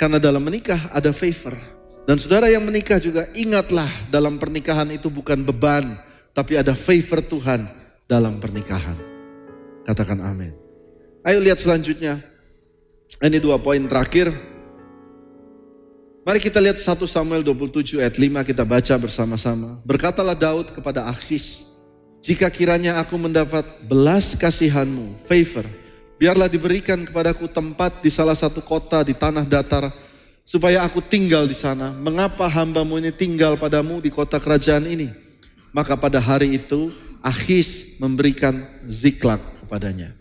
Karena 0.00 0.16
dalam 0.16 0.40
menikah 0.40 0.88
ada 0.96 1.12
favor. 1.12 1.52
Dan 2.08 2.16
saudara 2.16 2.48
yang 2.48 2.64
menikah 2.64 2.96
juga 2.96 3.28
ingatlah 3.36 3.88
dalam 4.08 4.40
pernikahan 4.40 4.88
itu 4.88 5.12
bukan 5.12 5.44
beban, 5.44 6.00
tapi 6.32 6.56
ada 6.56 6.72
favor 6.72 7.20
Tuhan 7.20 7.68
dalam 8.08 8.40
pernikahan. 8.40 8.96
Katakan 9.84 10.24
amin. 10.24 10.56
Ayo 11.20 11.44
lihat 11.44 11.60
selanjutnya. 11.60 12.29
Ini 13.18 13.42
dua 13.42 13.58
poin 13.58 13.82
terakhir. 13.90 14.30
Mari 16.22 16.38
kita 16.38 16.62
lihat 16.62 16.78
1 16.78 16.94
Samuel 17.10 17.42
27 17.42 17.98
ayat 17.98 18.14
5 18.14 18.46
kita 18.46 18.62
baca 18.62 18.94
bersama-sama. 19.00 19.82
Berkatalah 19.82 20.36
Daud 20.38 20.70
kepada 20.70 21.08
Akhis, 21.10 21.74
jika 22.22 22.46
kiranya 22.52 23.00
aku 23.02 23.16
mendapat 23.18 23.64
belas 23.88 24.36
kasihanmu, 24.36 25.26
favor, 25.26 25.64
biarlah 26.20 26.46
diberikan 26.46 27.02
kepadaku 27.08 27.48
tempat 27.48 28.04
di 28.04 28.12
salah 28.12 28.36
satu 28.36 28.60
kota 28.60 29.00
di 29.00 29.16
tanah 29.16 29.48
datar 29.48 29.88
supaya 30.44 30.84
aku 30.84 31.00
tinggal 31.00 31.48
di 31.48 31.56
sana. 31.56 31.90
Mengapa 31.96 32.46
hambamu 32.46 33.00
ini 33.00 33.10
tinggal 33.10 33.56
padamu 33.56 33.98
di 34.04 34.12
kota 34.12 34.36
kerajaan 34.36 34.84
ini? 34.84 35.08
Maka 35.72 35.96
pada 35.96 36.20
hari 36.20 36.60
itu 36.60 36.92
Ahis 37.24 37.96
memberikan 38.00 38.60
ziklag 38.88 39.40
kepadanya. 39.64 40.19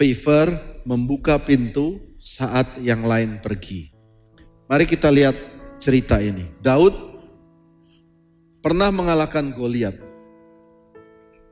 Favor 0.00 0.48
membuka 0.88 1.36
pintu 1.36 2.00
saat 2.16 2.80
yang 2.80 3.04
lain 3.04 3.36
pergi. 3.44 3.92
Mari 4.64 4.88
kita 4.88 5.12
lihat 5.12 5.36
cerita 5.76 6.16
ini. 6.24 6.48
Daud 6.56 6.96
pernah 8.64 8.88
mengalahkan 8.88 9.52
Goliat. 9.52 9.92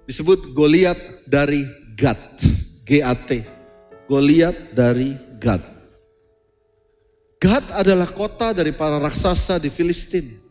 Disebut 0.08 0.56
Goliat 0.56 0.96
dari 1.28 1.60
Gad, 1.92 2.16
G-A-T. 2.88 3.44
Goliat 4.08 4.72
dari 4.72 5.12
Gad. 5.36 5.60
Gad 7.36 7.68
adalah 7.76 8.08
kota 8.08 8.56
dari 8.56 8.72
para 8.72 8.96
raksasa 8.96 9.60
di 9.60 9.68
Filistin. 9.68 10.47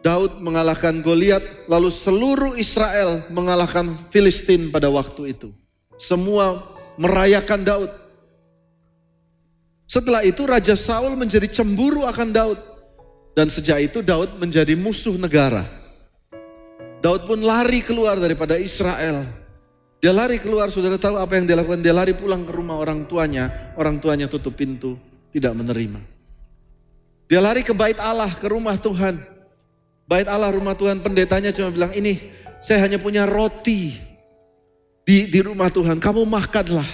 Daud 0.00 0.40
mengalahkan 0.40 1.04
Goliat, 1.04 1.44
lalu 1.68 1.92
seluruh 1.92 2.56
Israel 2.56 3.20
mengalahkan 3.28 3.92
Filistin 4.08 4.72
pada 4.72 4.88
waktu 4.88 5.36
itu. 5.36 5.52
Semua 6.00 6.56
merayakan 6.96 7.60
Daud. 7.60 7.90
Setelah 9.84 10.24
itu 10.24 10.46
Raja 10.48 10.72
Saul 10.72 11.18
menjadi 11.20 11.44
cemburu 11.50 12.08
akan 12.08 12.28
Daud. 12.32 12.60
Dan 13.36 13.52
sejak 13.52 13.78
itu 13.92 14.00
Daud 14.00 14.40
menjadi 14.40 14.72
musuh 14.74 15.14
negara. 15.20 15.62
Daud 17.00 17.28
pun 17.28 17.40
lari 17.40 17.80
keluar 17.84 18.16
daripada 18.16 18.56
Israel. 18.56 19.24
Dia 20.00 20.16
lari 20.16 20.40
keluar, 20.40 20.72
saudara 20.72 20.96
tahu 20.96 21.20
apa 21.20 21.36
yang 21.36 21.44
dia 21.44 21.56
lakukan? 21.60 21.80
Dia 21.84 21.92
lari 21.92 22.16
pulang 22.16 22.48
ke 22.48 22.52
rumah 22.56 22.80
orang 22.80 23.04
tuanya, 23.04 23.72
orang 23.76 24.00
tuanya 24.00 24.32
tutup 24.32 24.56
pintu, 24.56 24.96
tidak 25.28 25.52
menerima. 25.52 26.00
Dia 27.28 27.40
lari 27.44 27.60
ke 27.60 27.76
bait 27.76 28.00
Allah, 28.00 28.32
ke 28.32 28.48
rumah 28.48 28.80
Tuhan. 28.80 29.39
Bait 30.10 30.26
Allah, 30.26 30.50
rumah 30.50 30.74
Tuhan, 30.74 30.98
pendetanya 30.98 31.54
cuma 31.54 31.70
bilang, 31.70 31.94
ini 31.94 32.18
saya 32.58 32.82
hanya 32.82 32.98
punya 32.98 33.30
roti 33.30 33.94
di, 35.06 35.30
di 35.30 35.38
rumah 35.38 35.70
Tuhan, 35.70 36.02
kamu 36.02 36.26
makanlah. 36.26 36.90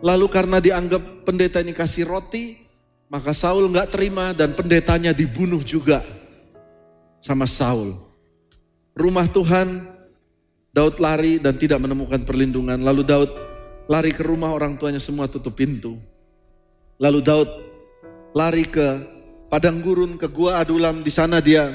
Lalu 0.00 0.26
karena 0.32 0.56
dianggap 0.56 1.28
pendeta 1.28 1.60
ini 1.60 1.76
kasih 1.76 2.08
roti, 2.08 2.56
maka 3.12 3.36
Saul 3.36 3.68
nggak 3.68 3.92
terima 3.92 4.32
dan 4.32 4.56
pendetanya 4.56 5.12
dibunuh 5.12 5.60
juga 5.60 6.00
sama 7.20 7.44
Saul. 7.44 7.92
Rumah 8.96 9.28
Tuhan 9.28 9.68
Daud 10.74 10.98
lari 10.98 11.38
dan 11.38 11.54
tidak 11.54 11.78
menemukan 11.78 12.26
perlindungan. 12.26 12.82
Lalu 12.82 13.02
Daud 13.06 13.30
lari 13.86 14.10
ke 14.10 14.26
rumah 14.26 14.50
orang 14.50 14.74
tuanya 14.74 14.98
semua 14.98 15.30
tutup 15.30 15.54
pintu. 15.54 15.94
Lalu 16.98 17.20
Daud 17.22 17.50
lari 18.34 18.66
ke 18.66 18.98
padang 19.46 19.78
gurun, 19.78 20.18
ke 20.18 20.26
gua 20.26 20.58
Adulam. 20.58 21.06
Di 21.06 21.14
sana 21.14 21.38
dia 21.38 21.70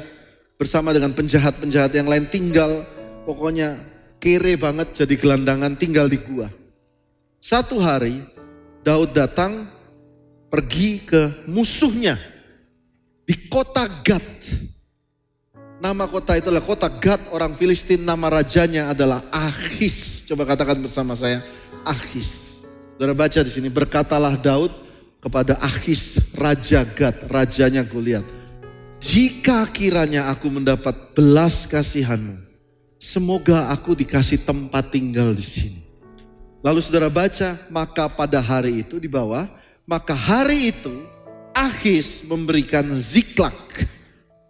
bersama 0.59 0.91
dengan 0.91 1.15
penjahat-penjahat 1.15 1.95
yang 1.95 2.11
lain 2.11 2.27
tinggal. 2.27 2.83
Pokoknya 3.23 3.79
kere 4.19 4.59
banget 4.59 4.91
jadi 4.91 5.15
gelandangan 5.15 5.79
tinggal 5.79 6.11
di 6.11 6.19
gua. 6.19 6.51
Satu 7.39 7.79
hari 7.79 8.19
Daud 8.83 9.15
datang 9.15 9.63
pergi 10.51 10.99
ke 11.07 11.47
musuhnya 11.47 12.19
di 13.23 13.47
kota 13.47 13.87
Gad. 14.03 14.27
Nama 15.79 16.11
kota 16.11 16.35
itu 16.35 16.51
adalah 16.51 16.67
kota 16.67 16.91
Gad 16.91 17.31
orang 17.31 17.55
Filistin. 17.55 18.03
Nama 18.03 18.27
rajanya 18.27 18.91
adalah 18.91 19.23
Achis. 19.31 20.27
Coba 20.27 20.43
katakan 20.43 20.75
bersama 20.83 21.15
saya, 21.15 21.39
Achis. 21.87 22.59
Saudara 22.99 23.15
baca 23.15 23.39
di 23.39 23.47
sini, 23.47 23.71
berkatalah 23.71 24.35
Daud 24.35 24.75
kepada 25.23 25.55
Achis, 25.63 26.35
Raja 26.35 26.83
Gad, 26.83 27.31
rajanya 27.31 27.87
Goliat. 27.87 28.38
Jika 28.99 29.63
kiranya 29.71 30.27
aku 30.27 30.51
mendapat 30.51 31.15
belas 31.15 31.63
kasihanmu, 31.71 32.35
semoga 32.99 33.71
aku 33.71 33.95
dikasih 33.95 34.43
tempat 34.43 34.91
tinggal 34.91 35.31
di 35.31 35.39
sini. 35.39 35.81
Lalu 36.59 36.83
saudara 36.83 37.07
baca, 37.07 37.55
maka 37.71 38.11
pada 38.11 38.43
hari 38.43 38.83
itu 38.83 38.99
di 38.99 39.07
bawah, 39.07 39.47
maka 39.87 40.11
hari 40.11 40.75
itu 40.75 40.91
Achis 41.55 42.27
memberikan 42.27 42.83
Ziklag, 42.99 43.55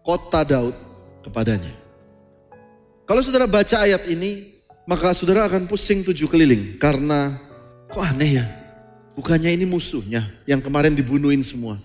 kota 0.02 0.42
Daud 0.42 0.74
kepadanya. 1.22 1.70
Kalau 3.06 3.22
saudara 3.22 3.46
baca 3.46 3.86
ayat 3.86 4.10
ini, 4.10 4.50
maka 4.90 5.14
saudara 5.14 5.46
akan 5.46 5.70
pusing 5.70 6.02
tujuh 6.02 6.26
keliling. 6.26 6.82
Karena 6.82 7.38
kok 7.86 8.02
aneh 8.02 8.42
ya, 8.42 8.46
bukannya 9.14 9.54
ini 9.54 9.70
musuhnya 9.70 10.26
yang 10.50 10.58
kemarin 10.58 10.98
dibunuhin 10.98 11.46
semua. 11.46 11.78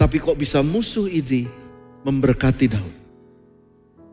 Tapi 0.00 0.16
kok 0.16 0.36
bisa 0.36 0.64
musuh 0.64 1.08
ini 1.08 1.65
memberkati 2.02 2.66
Daud. 2.68 2.94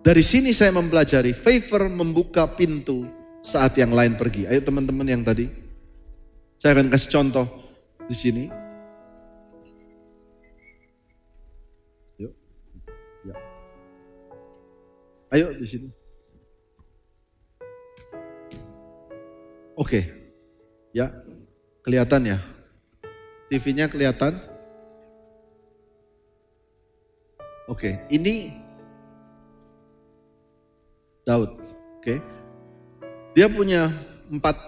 Dari 0.04 0.20
sini 0.20 0.52
saya 0.52 0.76
mempelajari 0.76 1.32
favor 1.32 1.88
membuka 1.88 2.44
pintu 2.44 3.08
saat 3.40 3.76
yang 3.80 3.96
lain 3.96 4.20
pergi. 4.20 4.48
Ayo 4.48 4.60
teman-teman 4.60 5.08
yang 5.08 5.24
tadi. 5.24 5.48
Saya 6.60 6.80
akan 6.80 6.92
kasih 6.92 7.10
contoh 7.12 7.48
di 8.08 8.16
sini. 8.16 8.44
Yuk. 12.20 12.32
Ya. 13.28 13.36
Ayo 15.32 15.48
di 15.56 15.68
sini. 15.68 15.88
Oke. 19.80 20.08
Ya. 20.92 21.12
Kelihatan 21.84 22.28
ya? 22.28 22.40
TV-nya 23.52 23.92
kelihatan? 23.92 24.53
Oke, 27.64 27.96
ini 28.12 28.52
Daud. 31.24 31.56
Oke. 32.00 32.20
Dia 33.34 33.48
punya 33.48 33.88
empat, 34.28 34.60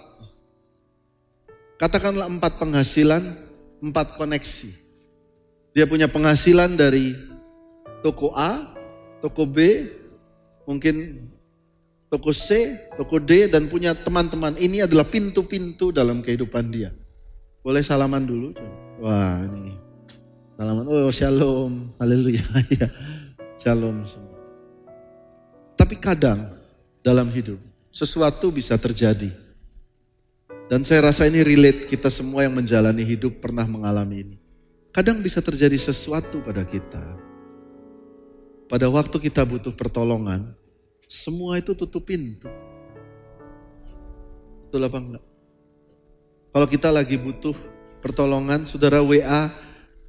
katakanlah 1.75 2.31
empat 2.31 2.55
penghasilan, 2.57 3.21
empat 3.83 4.15
koneksi. 4.15 4.71
Dia 5.75 5.83
punya 5.85 6.07
penghasilan 6.07 6.79
dari 6.79 7.11
toko 7.99 8.31
A, 8.31 8.63
toko 9.19 9.43
B, 9.43 9.91
mungkin 10.63 11.27
toko 12.07 12.31
C, 12.31 12.79
toko 12.95 13.19
D, 13.19 13.51
dan 13.51 13.67
punya 13.67 13.91
teman-teman. 13.91 14.55
Ini 14.55 14.87
adalah 14.87 15.03
pintu-pintu 15.03 15.91
dalam 15.91 16.23
kehidupan 16.23 16.71
dia. 16.71 16.95
Boleh 17.59 17.83
salaman 17.83 18.23
dulu? 18.23 18.55
Wah 19.03 19.43
ini. 19.51 19.74
Salaman, 20.55 20.87
oh 20.87 21.11
shalom, 21.11 21.91
haleluya. 21.99 22.39
Ya, 22.79 22.87
shalom 23.59 24.07
semua. 24.07 24.39
Tapi 25.75 25.99
kadang 25.99 26.47
dalam 27.03 27.27
hidup 27.27 27.59
sesuatu 27.91 28.55
bisa 28.55 28.79
terjadi. 28.79 29.35
Dan 30.71 30.81
saya 30.87 31.11
rasa 31.11 31.27
ini 31.27 31.43
relate 31.43 31.91
kita 31.91 32.07
semua 32.07 32.47
yang 32.47 32.55
menjalani 32.55 33.03
hidup 33.03 33.43
pernah 33.43 33.67
mengalami 33.67 34.23
ini. 34.23 34.37
Kadang 34.95 35.19
bisa 35.19 35.43
terjadi 35.43 35.75
sesuatu 35.75 36.39
pada 36.39 36.63
kita. 36.63 37.03
Pada 38.71 38.87
waktu 38.87 39.13
kita 39.27 39.43
butuh 39.43 39.75
pertolongan, 39.75 40.55
semua 41.05 41.59
itu 41.59 41.75
tutup 41.75 42.07
pintu. 42.07 42.47
Betul 44.65 44.87
apa 44.87 44.97
enggak? 45.03 45.25
Kalau 46.55 46.67
kita 46.71 46.89
lagi 46.95 47.19
butuh 47.19 47.53
pertolongan, 47.99 48.63
saudara 48.63 49.03
WA, 49.03 49.51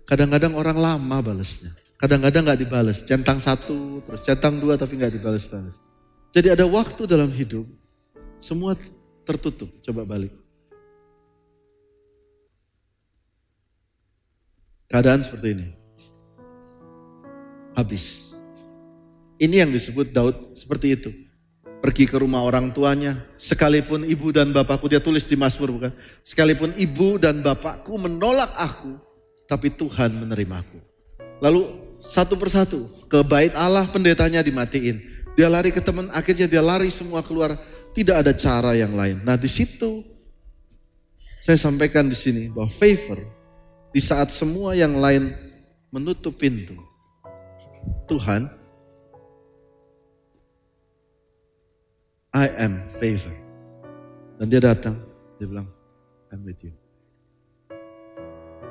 kadang-kadang 0.07 0.55
orang 0.55 0.79
lama 0.79 1.19
balesnya. 1.21 1.75
Kadang-kadang 1.97 2.45
nggak 2.45 2.61
dibalas, 2.61 3.03
centang 3.03 3.41
satu, 3.41 4.05
terus 4.05 4.21
centang 4.23 4.61
dua 4.61 4.77
tapi 4.77 5.01
nggak 5.01 5.17
dibalas-balas. 5.17 5.81
Jadi 6.31 6.53
ada 6.53 6.69
waktu 6.69 7.09
dalam 7.09 7.33
hidup, 7.33 7.65
semua 8.37 8.77
tertutup. 9.25 9.73
Coba 9.81 10.05
balik. 10.05 10.31
Keadaan 14.87 15.25
seperti 15.25 15.57
ini. 15.57 15.67
Habis. 17.75 18.37
Ini 19.37 19.67
yang 19.67 19.71
disebut 19.73 20.13
Daud 20.13 20.57
seperti 20.57 20.97
itu. 20.97 21.11
Pergi 21.81 22.09
ke 22.09 22.17
rumah 22.17 22.41
orang 22.41 22.73
tuanya, 22.73 23.17
sekalipun 23.37 24.05
ibu 24.05 24.33
dan 24.33 24.53
bapakku, 24.53 24.89
dia 24.89 25.01
tulis 25.01 25.29
di 25.29 25.37
Mazmur 25.37 25.77
bukan? 25.77 25.93
Sekalipun 26.25 26.73
ibu 26.77 27.21
dan 27.21 27.45
bapakku 27.45 27.95
menolak 28.01 28.49
aku, 28.57 28.97
tapi 29.47 29.71
Tuhan 29.73 30.13
menerimaku. 30.13 30.79
Lalu 31.39 31.71
satu 32.03 32.37
persatu 32.37 32.87
ke 33.07 33.23
bait 33.23 33.55
Allah 33.55 33.87
pendetanya 33.89 34.43
dimatiin. 34.43 34.99
Dia 35.37 35.49
lari 35.53 35.71
ke 35.71 35.81
teman, 35.81 36.09
akhirnya 36.13 36.49
dia 36.49 36.63
lari 36.63 36.91
semua 36.91 37.23
keluar. 37.23 37.55
Tidak 37.97 38.13
ada 38.13 38.37
cara 38.37 38.77
yang 38.77 38.93
lain. 38.93 39.25
Nah 39.25 39.41
di 39.41 39.49
situ 39.49 40.05
saya 41.41 41.57
sampaikan 41.57 42.11
di 42.11 42.19
sini 42.19 42.51
bahwa 42.53 42.69
favor 42.69 43.23
di 43.95 44.01
saat 44.03 44.29
semua 44.35 44.77
yang 44.77 44.99
lain 44.99 45.33
menutup 45.95 46.37
pintu. 46.37 46.77
Tuhan, 48.11 48.51
I 52.35 52.47
am 52.61 52.83
favor. 53.01 53.33
Dan 54.37 54.53
dia 54.53 54.61
datang, 54.61 55.01
dia 55.41 55.49
bilang, 55.49 55.71
I'm 56.29 56.45
with 56.45 56.61
you. 56.61 56.75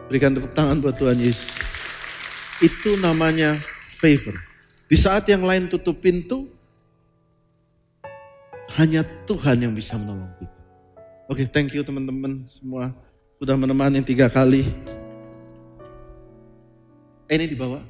Berikan 0.06 0.38
tepuk 0.38 0.54
tangan 0.54 0.78
buat 0.82 0.94
Tuhan 0.98 1.18
Yesus. 1.18 1.50
Itu 2.62 2.96
namanya 3.02 3.58
favor. 3.98 4.38
Di 4.86 4.94
saat 4.94 5.26
yang 5.26 5.42
lain 5.42 5.66
tutup 5.66 5.98
pintu, 5.98 6.46
hanya 8.78 9.02
Tuhan 9.26 9.66
yang 9.66 9.74
bisa 9.74 9.98
menolong 9.98 10.30
kita. 10.38 10.60
Oke, 11.26 11.42
okay, 11.42 11.46
thank 11.50 11.74
you 11.74 11.82
teman-teman 11.82 12.46
semua 12.46 12.94
sudah 13.42 13.58
menemani 13.58 14.06
tiga 14.06 14.30
kali. 14.30 14.70
Eh, 17.26 17.34
ini 17.34 17.50
dibawa. 17.50 17.82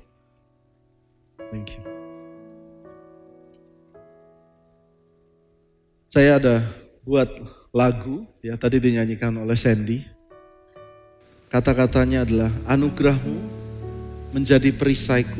Thank 1.52 1.76
you. 1.76 1.84
Saya 6.08 6.40
ada 6.40 6.64
buat 7.04 7.28
lagu 7.76 8.24
ya 8.40 8.56
tadi 8.56 8.80
dinyanyikan 8.80 9.36
oleh 9.36 9.60
Sandy. 9.60 10.15
Kata-katanya 11.56 12.28
adalah 12.28 12.52
anugerahmu 12.68 13.40
menjadi 14.36 14.76
perisaiku. 14.76 15.40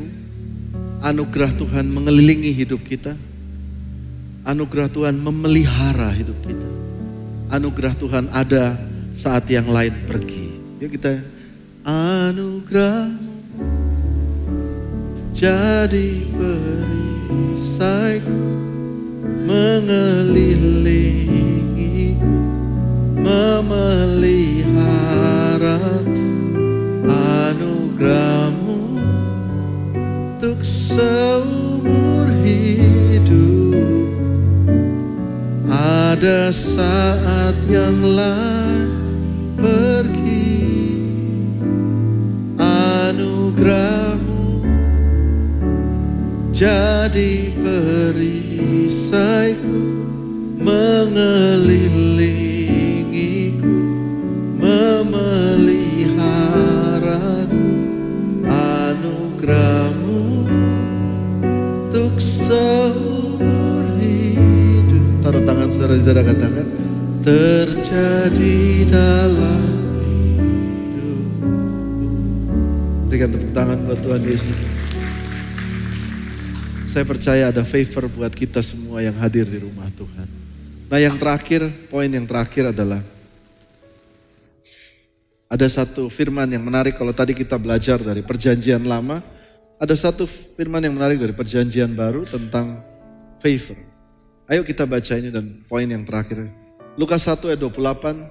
Anugerah 1.04 1.52
Tuhan 1.52 1.92
mengelilingi 1.92 2.56
hidup 2.56 2.80
kita. 2.88 3.12
Anugerah 4.48 4.88
Tuhan 4.88 5.12
memelihara 5.12 6.08
hidup 6.16 6.40
kita. 6.40 6.68
Anugerah 7.52 7.92
Tuhan 8.00 8.32
ada 8.32 8.80
saat 9.12 9.44
yang 9.52 9.68
lain 9.68 9.92
pergi. 10.08 10.56
Yuk 10.80 10.96
kita 10.96 11.20
anugerah 11.84 13.12
jadi 15.36 16.32
perisaiku 16.32 18.40
mengelilingiku 19.44 20.95
Saya 76.96 77.04
percaya 77.04 77.52
ada 77.52 77.60
favor 77.60 78.08
buat 78.08 78.32
kita 78.32 78.64
semua 78.64 79.04
yang 79.04 79.12
hadir 79.20 79.44
di 79.44 79.60
rumah 79.60 79.84
Tuhan. 79.92 80.24
Nah 80.88 80.96
yang 80.96 81.12
terakhir, 81.20 81.68
poin 81.92 82.08
yang 82.08 82.24
terakhir 82.24 82.72
adalah 82.72 83.04
ada 85.44 85.68
satu 85.68 86.08
firman 86.08 86.48
yang 86.48 86.64
menarik 86.64 86.96
kalau 86.96 87.12
tadi 87.12 87.36
kita 87.36 87.60
belajar 87.60 88.00
dari 88.00 88.24
perjanjian 88.24 88.80
lama, 88.88 89.20
ada 89.76 89.92
satu 89.92 90.24
firman 90.24 90.80
yang 90.80 90.96
menarik 90.96 91.20
dari 91.20 91.36
perjanjian 91.36 91.92
baru 91.92 92.24
tentang 92.24 92.80
favor. 93.44 93.76
Ayo 94.48 94.64
kita 94.64 94.88
baca 94.88 95.20
ini 95.20 95.28
dan 95.28 95.68
poin 95.68 95.84
yang 95.84 96.00
terakhir. 96.00 96.48
Lukas 96.96 97.28
1 97.28 97.44
ayat 97.52 97.60
28, 97.60 98.24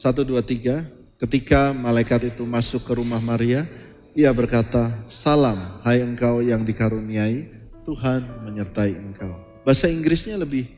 1, 0.00 0.24
2, 0.24 0.40
3. 0.40 1.20
Ketika 1.20 1.76
malaikat 1.76 2.32
itu 2.32 2.48
masuk 2.48 2.80
ke 2.80 2.96
rumah 2.96 3.20
Maria, 3.20 3.68
ia 4.16 4.32
berkata, 4.32 4.88
Salam 5.12 5.84
hai 5.84 6.00
engkau 6.00 6.40
yang 6.40 6.64
dikaruniai, 6.64 7.59
Tuhan 7.84 8.24
menyertai 8.44 8.96
engkau. 8.96 9.34
Bahasa 9.64 9.88
Inggrisnya 9.88 10.40
lebih 10.40 10.68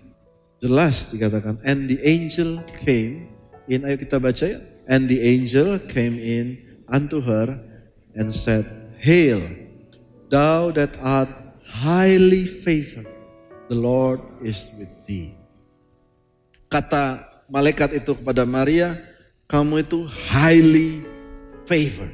jelas 0.58 1.10
dikatakan, 1.10 1.58
And 1.62 1.86
the 1.86 1.98
angel 2.02 2.62
came 2.82 3.30
in, 3.70 3.86
ayo 3.86 3.96
kita 3.98 4.18
baca 4.22 4.44
ya. 4.46 4.58
And 4.90 5.06
the 5.06 5.22
angel 5.22 5.78
came 5.86 6.18
in 6.18 6.82
unto 6.90 7.22
her 7.22 7.54
and 8.18 8.34
said, 8.34 8.66
Hail, 8.98 9.42
thou 10.30 10.74
that 10.74 10.98
art 10.98 11.30
highly 11.62 12.44
favored. 12.44 13.12
the 13.72 13.80
Lord 13.80 14.20
is 14.44 14.76
with 14.76 14.92
thee. 15.08 15.32
Kata 16.68 17.24
malaikat 17.48 17.96
itu 17.96 18.12
kepada 18.12 18.44
Maria, 18.44 18.92
kamu 19.48 19.80
itu 19.80 20.04
highly 20.28 21.00
favored. 21.64 22.12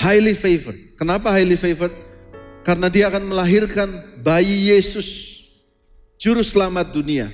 Highly 0.00 0.32
favored. 0.32 0.96
Kenapa 0.96 1.28
highly 1.28 1.60
favored? 1.60 1.92
Karena 2.66 2.90
dia 2.90 3.06
akan 3.06 3.30
melahirkan 3.30 3.86
bayi 4.26 4.74
Yesus, 4.74 5.38
juru 6.18 6.42
selamat 6.42 6.90
dunia. 6.90 7.30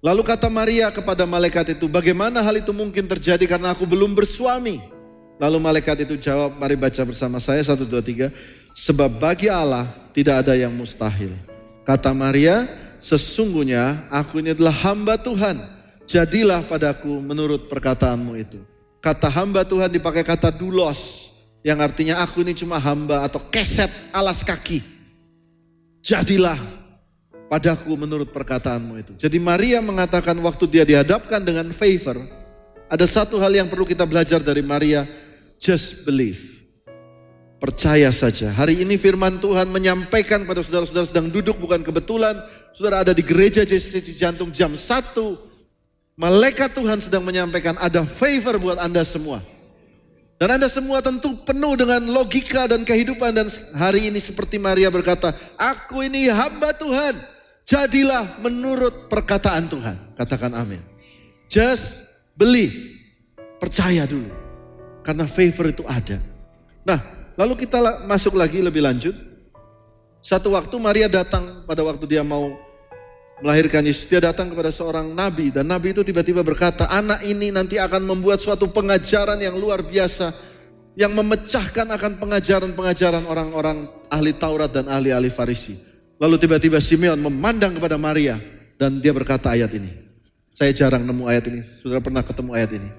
Lalu 0.00 0.24
kata 0.24 0.48
Maria 0.48 0.88
kepada 0.88 1.28
malaikat 1.28 1.76
itu, 1.76 1.84
bagaimana 1.84 2.40
hal 2.40 2.56
itu 2.56 2.72
mungkin 2.72 3.04
terjadi 3.04 3.44
karena 3.44 3.76
aku 3.76 3.84
belum 3.84 4.16
bersuami? 4.16 4.80
Lalu 5.36 5.58
malaikat 5.60 6.08
itu 6.08 6.16
jawab, 6.16 6.56
mari 6.56 6.80
baca 6.80 7.04
bersama 7.04 7.36
saya, 7.44 7.60
satu, 7.60 7.84
dua, 7.84 8.00
tiga. 8.00 8.32
Sebab 8.72 9.20
bagi 9.20 9.52
Allah 9.52 9.84
tidak 10.16 10.48
ada 10.48 10.56
yang 10.56 10.72
mustahil. 10.72 11.36
Kata 11.84 12.16
Maria, 12.16 12.64
sesungguhnya 13.04 14.08
aku 14.08 14.40
ini 14.40 14.56
adalah 14.56 14.72
hamba 14.80 15.20
Tuhan. 15.20 15.60
Jadilah 16.08 16.64
padaku 16.64 17.20
menurut 17.20 17.68
perkataanmu 17.68 18.32
itu. 18.40 18.64
Kata 19.04 19.28
hamba 19.28 19.60
Tuhan 19.62 19.92
dipakai 19.92 20.24
kata 20.24 20.48
dulos. 20.48 21.21
Yang 21.62 21.78
artinya 21.78 22.14
aku 22.26 22.42
ini 22.42 22.58
cuma 22.58 22.82
hamba 22.82 23.22
atau 23.22 23.38
keset 23.38 23.90
alas 24.10 24.42
kaki. 24.42 24.82
Jadilah 26.02 26.58
padaku 27.46 27.94
menurut 27.94 28.34
perkataanmu 28.34 28.98
itu. 28.98 29.12
Jadi 29.14 29.38
Maria 29.38 29.78
mengatakan 29.78 30.34
waktu 30.42 30.66
dia 30.66 30.82
dihadapkan 30.82 31.38
dengan 31.38 31.70
favor, 31.70 32.18
ada 32.90 33.06
satu 33.06 33.38
hal 33.38 33.54
yang 33.54 33.70
perlu 33.70 33.86
kita 33.86 34.02
belajar 34.02 34.42
dari 34.42 34.60
Maria, 34.60 35.06
just 35.62 36.02
believe. 36.02 36.66
Percaya 37.62 38.10
saja. 38.10 38.50
Hari 38.50 38.82
ini 38.82 38.98
firman 38.98 39.38
Tuhan 39.38 39.70
menyampaikan 39.70 40.42
pada 40.42 40.66
saudara-saudara 40.66 41.06
sedang 41.06 41.30
duduk 41.30 41.62
bukan 41.62 41.78
kebetulan. 41.86 42.34
Saudara 42.74 43.06
ada 43.06 43.14
di 43.14 43.22
gereja 43.22 43.62
JCC 43.62 44.18
Jantung 44.18 44.50
jam 44.50 44.74
1. 44.74 44.82
Malaikat 46.18 46.74
Tuhan 46.74 46.98
sedang 46.98 47.22
menyampaikan 47.22 47.78
ada 47.78 48.02
favor 48.02 48.58
buat 48.58 48.82
Anda 48.82 49.06
semua. 49.06 49.38
Dan 50.42 50.58
Anda 50.58 50.66
semua 50.66 50.98
tentu 50.98 51.38
penuh 51.46 51.78
dengan 51.78 52.02
logika 52.02 52.66
dan 52.66 52.82
kehidupan. 52.82 53.30
Dan 53.30 53.46
hari 53.78 54.10
ini 54.10 54.18
seperti 54.18 54.58
Maria 54.58 54.90
berkata, 54.90 55.30
aku 55.54 56.02
ini 56.02 56.26
hamba 56.26 56.74
Tuhan. 56.74 57.14
Jadilah 57.62 58.42
menurut 58.42 59.06
perkataan 59.06 59.70
Tuhan. 59.70 59.94
Katakan 60.18 60.50
amin. 60.58 60.82
Just 61.46 62.10
believe. 62.34 62.74
Percaya 63.62 64.02
dulu. 64.02 64.26
Karena 65.06 65.30
favor 65.30 65.70
itu 65.70 65.86
ada. 65.86 66.18
Nah, 66.82 66.98
lalu 67.38 67.62
kita 67.62 68.02
masuk 68.10 68.34
lagi 68.34 68.58
lebih 68.58 68.82
lanjut. 68.82 69.14
Satu 70.18 70.58
waktu 70.58 70.74
Maria 70.82 71.06
datang 71.06 71.62
pada 71.70 71.86
waktu 71.86 72.02
dia 72.10 72.26
mau 72.26 72.50
melahirkan 73.42 73.82
Yesus. 73.84 74.06
Dia 74.06 74.22
datang 74.22 74.48
kepada 74.48 74.70
seorang 74.70 75.10
nabi 75.10 75.50
dan 75.50 75.68
nabi 75.68 75.92
itu 75.92 76.06
tiba-tiba 76.06 76.40
berkata, 76.46 76.88
anak 76.88 77.26
ini 77.26 77.50
nanti 77.50 77.76
akan 77.76 78.06
membuat 78.06 78.38
suatu 78.40 78.70
pengajaran 78.70 79.36
yang 79.42 79.58
luar 79.58 79.82
biasa 79.82 80.32
yang 80.94 81.12
memecahkan 81.12 81.88
akan 81.88 82.20
pengajaran-pengajaran 82.20 83.24
orang-orang 83.24 83.88
ahli 84.12 84.32
Taurat 84.36 84.70
dan 84.70 84.88
ahli-ahli 84.88 85.32
Farisi. 85.32 85.76
Lalu 86.20 86.38
tiba-tiba 86.38 86.78
Simeon 86.78 87.18
memandang 87.18 87.74
kepada 87.74 87.98
Maria 87.98 88.38
dan 88.76 89.00
dia 89.02 89.10
berkata 89.10 89.50
ayat 89.50 89.72
ini. 89.74 89.90
Saya 90.52 90.70
jarang 90.76 91.02
nemu 91.08 91.24
ayat 91.24 91.48
ini. 91.48 91.64
Sudah 91.64 91.98
pernah 92.04 92.20
ketemu 92.20 92.52
ayat 92.52 92.76
ini. 92.76 92.90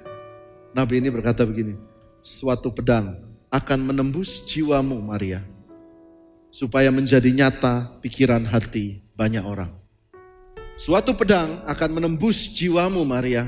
Nabi 0.73 0.97
ini 0.97 1.13
berkata 1.13 1.45
begini, 1.45 1.77
suatu 2.17 2.73
pedang 2.73 3.13
akan 3.53 3.79
menembus 3.93 4.41
jiwamu 4.49 4.97
Maria. 4.97 5.37
Supaya 6.49 6.89
menjadi 6.89 7.29
nyata 7.29 8.01
pikiran 8.01 8.41
hati 8.49 9.05
banyak 9.13 9.45
orang. 9.45 9.82
Suatu 10.73 11.13
pedang 11.13 11.61
akan 11.69 11.89
menembus 12.01 12.49
jiwamu 12.49 13.05
Maria. 13.05 13.45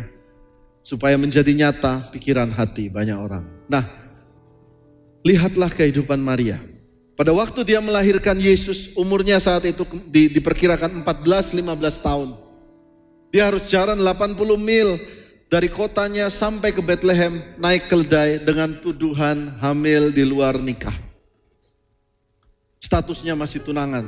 Supaya 0.85 1.17
menjadi 1.17 1.49
nyata 1.49 2.13
pikiran 2.13 2.53
hati 2.53 2.93
banyak 2.93 3.17
orang. 3.17 3.41
Nah, 3.65 3.81
lihatlah 5.25 5.73
kehidupan 5.73 6.21
Maria. 6.21 6.61
Pada 7.17 7.33
waktu 7.33 7.65
dia 7.65 7.81
melahirkan 7.81 8.37
Yesus, 8.37 8.93
umurnya 8.93 9.41
saat 9.41 9.65
itu 9.65 9.81
di, 10.05 10.29
diperkirakan 10.29 11.01
14-15 11.01 12.05
tahun. 12.05 12.29
Dia 13.33 13.49
harus 13.49 13.65
jalan 13.65 13.97
80 13.97 14.37
mil 14.61 15.01
dari 15.49 15.71
kotanya 15.71 16.29
sampai 16.29 16.69
ke 16.69 16.85
Bethlehem, 16.85 17.41
naik 17.57 17.89
keledai 17.89 18.43
dengan 18.45 18.77
tuduhan 18.77 19.57
hamil 19.57 20.13
di 20.13 20.21
luar 20.21 20.61
nikah. 20.61 20.93
Statusnya 22.77 23.33
masih 23.33 23.65
tunangan. 23.65 24.05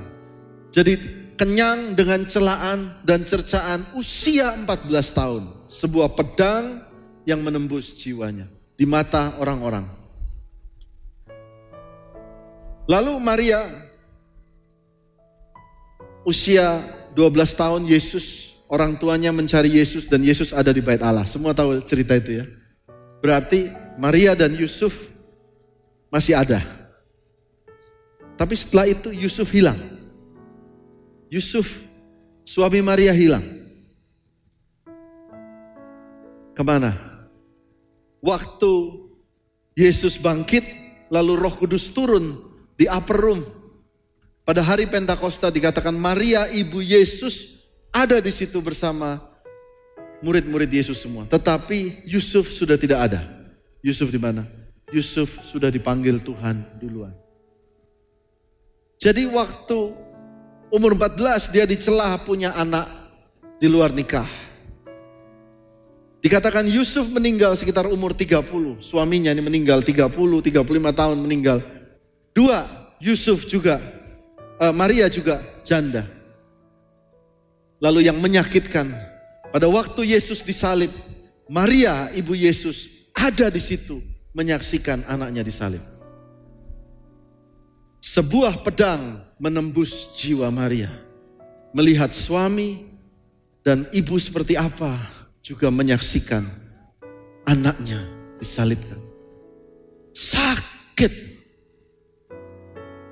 Jadi 0.70 1.26
kenyang 1.38 1.94
dengan 1.94 2.26
celaan 2.26 2.92
dan 3.06 3.22
cercaan 3.24 3.86
usia 3.94 4.52
14 4.58 4.90
tahun. 5.14 5.44
Sebuah 5.70 6.18
pedang 6.18 6.82
yang 7.24 7.46
menembus 7.46 7.94
jiwanya 7.96 8.50
di 8.74 8.84
mata 8.90 9.38
orang-orang. 9.38 9.86
Lalu 12.88 13.14
Maria 13.20 13.62
usia 16.24 16.82
12 17.14 17.34
tahun 17.54 17.84
Yesus 17.84 18.56
orang 18.72 18.96
tuanya 18.96 19.32
mencari 19.36 19.76
Yesus 19.76 20.08
dan 20.08 20.24
Yesus 20.24 20.56
ada 20.56 20.72
di 20.72 20.80
bait 20.80 21.04
Allah. 21.04 21.28
Semua 21.28 21.52
tahu 21.52 21.84
cerita 21.84 22.16
itu 22.16 22.44
ya. 22.44 22.46
Berarti 23.20 23.68
Maria 24.00 24.38
dan 24.40 24.56
Yusuf 24.56 24.94
masih 26.08 26.40
ada. 26.40 26.64
Tapi 28.38 28.54
setelah 28.54 28.88
itu 28.88 29.10
Yusuf 29.12 29.50
hilang. 29.52 29.97
Yusuf 31.28 31.68
suami 32.48 32.80
Maria 32.80 33.12
hilang. 33.12 33.44
Ke 36.56 36.64
mana? 36.66 36.96
Waktu 38.24 38.74
Yesus 39.78 40.18
bangkit 40.18 40.66
lalu 41.14 41.38
roh 41.38 41.54
kudus 41.54 41.94
turun 41.94 42.34
di 42.74 42.90
upper 42.90 43.20
room. 43.20 43.42
Pada 44.48 44.64
hari 44.64 44.88
Pentakosta 44.88 45.52
dikatakan 45.52 45.94
Maria 45.94 46.48
ibu 46.50 46.80
Yesus 46.80 47.68
ada 47.92 48.18
di 48.24 48.32
situ 48.32 48.58
bersama 48.64 49.20
murid-murid 50.24 50.72
Yesus 50.72 51.04
semua. 51.04 51.28
Tetapi 51.28 52.08
Yusuf 52.08 52.50
sudah 52.50 52.80
tidak 52.80 53.12
ada. 53.12 53.22
Yusuf 53.84 54.10
di 54.10 54.18
mana? 54.18 54.48
Yusuf 54.90 55.44
sudah 55.44 55.68
dipanggil 55.68 56.24
Tuhan 56.24 56.64
duluan. 56.80 57.12
Jadi 58.98 59.30
waktu 59.30 60.07
umur 60.72 60.96
14 60.96 61.54
dia 61.54 61.64
dicela 61.64 62.18
punya 62.20 62.52
anak 62.56 62.88
di 63.58 63.68
luar 63.68 63.92
nikah. 63.94 64.28
Dikatakan 66.18 66.66
Yusuf 66.68 67.08
meninggal 67.14 67.54
sekitar 67.56 67.86
umur 67.88 68.12
30. 68.12 68.82
Suaminya 68.82 69.32
ini 69.32 69.40
meninggal 69.40 69.86
30, 69.86 70.12
35 70.12 70.92
tahun 70.92 71.18
meninggal. 71.22 71.62
Dua, 72.34 72.66
Yusuf 72.98 73.46
juga, 73.46 73.78
uh, 74.58 74.74
Maria 74.74 75.08
juga 75.08 75.40
janda. 75.62 76.04
Lalu 77.78 78.10
yang 78.10 78.18
menyakitkan, 78.18 78.90
pada 79.54 79.70
waktu 79.70 80.18
Yesus 80.18 80.42
disalib, 80.42 80.90
Maria 81.48 82.10
ibu 82.18 82.34
Yesus 82.34 83.10
ada 83.14 83.48
di 83.54 83.62
situ 83.62 84.02
menyaksikan 84.34 85.06
anaknya 85.06 85.46
disalib. 85.46 85.97
Sebuah 88.08 88.64
pedang 88.64 89.20
menembus 89.36 90.16
jiwa 90.16 90.48
Maria. 90.48 90.88
Melihat 91.76 92.08
suami 92.16 92.88
dan 93.60 93.84
ibu 93.92 94.16
seperti 94.16 94.56
apa 94.56 94.96
juga 95.44 95.68
menyaksikan 95.68 96.40
anaknya 97.44 98.00
disalibkan. 98.40 98.96
Sakit 100.16 101.12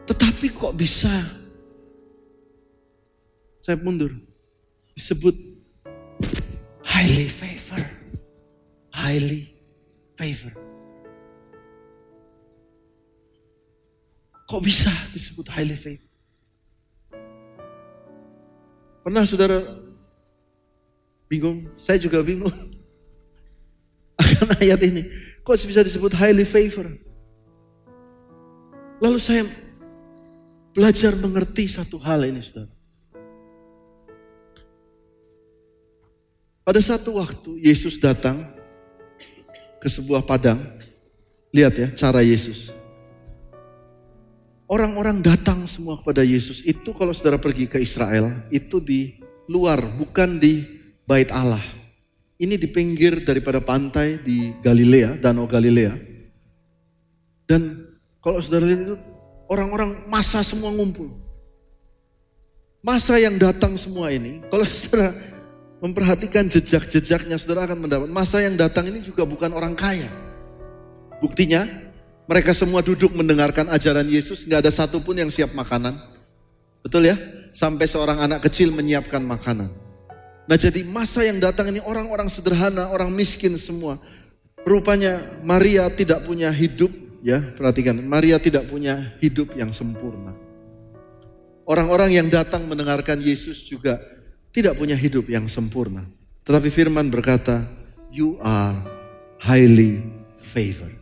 tetapi 0.08 0.56
kok 0.56 0.72
bisa? 0.80 1.12
Saya 3.60 3.76
mundur. 3.84 4.16
Disebut 4.96 5.36
highly 6.88 7.28
favor. 7.28 7.84
Highly 8.96 9.52
favor. 10.16 10.65
Kok 14.46 14.62
bisa 14.62 14.94
disebut 15.12 15.50
highly 15.50 15.78
favor? 15.78 16.06
Pernah 19.06 19.26
saudara 19.26 19.62
bingung? 21.30 21.70
Saya 21.82 21.98
juga 22.02 22.22
bingung. 22.22 22.50
Akan 24.22 24.50
ayat 24.62 24.82
ini. 24.86 25.06
Kok 25.42 25.58
bisa 25.66 25.82
disebut 25.82 26.14
highly 26.14 26.46
favor? 26.46 26.86
Lalu 29.02 29.20
saya 29.20 29.44
Belajar 30.76 31.16
mengerti 31.16 31.72
satu 31.72 31.96
hal 32.04 32.28
ini 32.28 32.44
saudara. 32.44 32.68
Pada 36.68 36.82
satu 36.84 37.16
waktu 37.16 37.64
Yesus 37.64 37.96
datang 37.96 38.36
ke 39.80 39.88
sebuah 39.88 40.28
padang. 40.28 40.60
Lihat 41.56 41.74
ya 41.80 41.88
cara 41.96 42.20
Yesus. 42.20 42.75
Orang-orang 44.66 45.22
datang 45.22 45.66
semua 45.70 45.98
kepada 45.98 46.26
Yesus. 46.26 46.62
Itu 46.66 46.94
kalau 46.94 47.14
saudara 47.14 47.38
pergi 47.38 47.70
ke 47.70 47.78
Israel, 47.82 48.30
itu 48.50 48.82
di 48.82 49.22
luar, 49.50 49.82
bukan 49.98 50.42
di 50.42 50.66
bait 51.06 51.30
Allah. 51.30 51.62
Ini 52.36 52.60
di 52.60 52.68
pinggir 52.68 53.24
daripada 53.24 53.64
pantai 53.64 54.20
di 54.20 54.52
Galilea, 54.60 55.22
Danau 55.24 55.48
Galilea. 55.48 55.96
Dan 57.48 57.88
kalau 58.20 58.42
saudara 58.42 58.68
lihat 58.68 58.82
itu 58.84 58.96
orang-orang 59.48 60.10
masa 60.10 60.42
semua 60.42 60.74
ngumpul. 60.74 61.14
Masa 62.86 63.18
yang 63.18 63.40
datang 63.42 63.74
semua 63.80 64.14
ini, 64.14 64.46
kalau 64.52 64.66
saudara 64.68 65.10
memperhatikan 65.82 66.46
jejak-jejaknya, 66.46 67.38
saudara 67.38 67.66
akan 67.66 67.86
mendapat 67.86 68.10
masa 68.10 68.42
yang 68.42 68.54
datang 68.58 68.86
ini 68.90 69.02
juga 69.02 69.26
bukan 69.26 69.50
orang 69.54 69.74
kaya. 69.74 70.10
Buktinya, 71.18 71.66
mereka 72.26 72.58
semua 72.58 72.82
duduk 72.82 73.14
mendengarkan 73.14 73.70
ajaran 73.70 74.06
Yesus, 74.10 74.46
nggak 74.50 74.66
ada 74.66 74.72
satupun 74.74 75.18
yang 75.22 75.30
siap 75.30 75.54
makanan. 75.54 75.94
Betul 76.82 77.10
ya? 77.10 77.18
Sampai 77.54 77.86
seorang 77.86 78.22
anak 78.22 78.46
kecil 78.50 78.74
menyiapkan 78.74 79.22
makanan. 79.22 79.70
Nah 80.46 80.58
jadi 80.58 80.86
masa 80.86 81.26
yang 81.26 81.42
datang 81.42 81.70
ini 81.74 81.82
orang-orang 81.82 82.30
sederhana, 82.30 82.90
orang 82.94 83.10
miskin 83.10 83.58
semua. 83.58 83.98
Rupanya 84.66 85.22
Maria 85.46 85.86
tidak 85.94 86.26
punya 86.26 86.50
hidup, 86.50 86.90
ya 87.22 87.42
perhatikan, 87.54 88.02
Maria 88.02 88.42
tidak 88.42 88.66
punya 88.70 89.14
hidup 89.22 89.54
yang 89.54 89.70
sempurna. 89.70 90.34
Orang-orang 91.66 92.14
yang 92.14 92.30
datang 92.30 92.66
mendengarkan 92.66 93.22
Yesus 93.22 93.66
juga 93.66 94.02
tidak 94.54 94.78
punya 94.78 94.98
hidup 94.98 95.30
yang 95.30 95.46
sempurna. 95.50 96.06
Tetapi 96.46 96.70
firman 96.70 97.10
berkata, 97.10 97.66
you 98.14 98.38
are 98.42 98.74
highly 99.42 100.02
favored. 100.38 100.95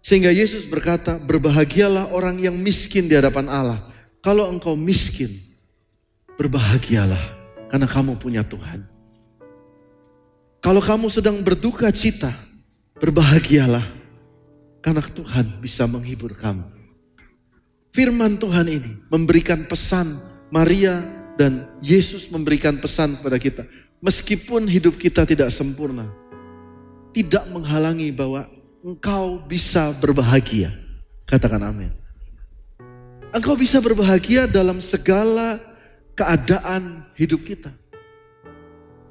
Sehingga 0.00 0.32
Yesus 0.32 0.64
berkata, 0.64 1.20
berbahagialah 1.20 2.12
orang 2.16 2.40
yang 2.40 2.56
miskin 2.56 3.04
di 3.04 3.14
hadapan 3.14 3.52
Allah. 3.52 3.80
Kalau 4.24 4.48
engkau 4.48 4.72
miskin, 4.76 5.28
berbahagialah 6.40 7.20
karena 7.68 7.84
kamu 7.84 8.16
punya 8.16 8.40
Tuhan. 8.40 8.84
Kalau 10.60 10.80
kamu 10.80 11.08
sedang 11.12 11.40
berduka 11.40 11.88
cita, 11.92 12.32
berbahagialah 13.00 13.84
karena 14.80 15.04
Tuhan 15.04 15.60
bisa 15.60 15.84
menghibur 15.88 16.32
kamu. 16.36 16.64
Firman 17.92 18.40
Tuhan 18.40 18.68
ini 18.68 18.92
memberikan 19.08 19.64
pesan 19.68 20.08
Maria 20.52 21.00
dan 21.36 21.64
Yesus 21.80 22.28
memberikan 22.28 22.76
pesan 22.76 23.16
kepada 23.16 23.40
kita. 23.40 23.62
Meskipun 24.00 24.68
hidup 24.68 24.96
kita 24.96 25.24
tidak 25.24 25.48
sempurna, 25.52 26.08
tidak 27.16 27.44
menghalangi 27.48 28.12
bahwa 28.12 28.44
engkau 28.80 29.40
bisa 29.44 29.92
berbahagia. 30.00 30.72
Katakan 31.28 31.60
amin. 31.62 31.92
Engkau 33.30 33.54
bisa 33.54 33.78
berbahagia 33.78 34.50
dalam 34.50 34.82
segala 34.82 35.60
keadaan 36.18 37.06
hidup 37.14 37.46
kita. 37.46 37.70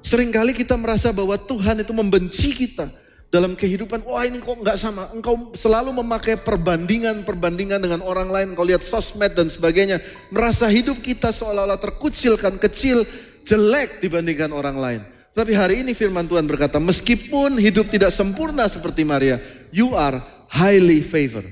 Seringkali 0.03 0.51
kita 0.51 0.75
merasa 0.75 1.15
bahwa 1.15 1.39
Tuhan 1.39 1.79
itu 1.79 1.93
membenci 1.95 2.51
kita 2.51 2.91
dalam 3.31 3.55
kehidupan. 3.55 4.03
Wah 4.03 4.27
ini 4.27 4.43
kok 4.43 4.59
nggak 4.59 4.75
sama. 4.75 5.07
Engkau 5.15 5.55
selalu 5.55 5.95
memakai 6.03 6.35
perbandingan-perbandingan 6.35 7.79
dengan 7.79 8.03
orang 8.03 8.27
lain. 8.27 8.51
Kau 8.59 8.67
lihat 8.67 8.83
sosmed 8.83 9.31
dan 9.31 9.47
sebagainya. 9.47 10.03
Merasa 10.33 10.67
hidup 10.67 10.99
kita 10.99 11.31
seolah-olah 11.31 11.79
terkucilkan, 11.79 12.59
kecil, 12.59 13.07
jelek 13.47 14.03
dibandingkan 14.03 14.51
orang 14.51 14.75
lain. 14.75 15.01
Tapi 15.29 15.55
hari 15.55 15.87
ini 15.87 15.95
firman 15.95 16.27
Tuhan 16.27 16.43
berkata, 16.49 16.81
meskipun 16.83 17.55
hidup 17.61 17.87
tidak 17.87 18.11
sempurna 18.11 18.67
seperti 18.67 19.07
Maria, 19.07 19.39
you 19.69 19.93
are 19.93 20.17
highly 20.49 21.01
favored. 21.01 21.47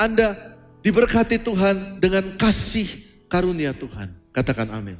Anda 0.00 0.56
diberkati 0.80 1.40
Tuhan 1.40 2.00
dengan 2.00 2.36
kasih 2.40 2.88
karunia 3.28 3.76
Tuhan. 3.76 4.10
Katakan 4.32 4.72
amin. 4.72 4.96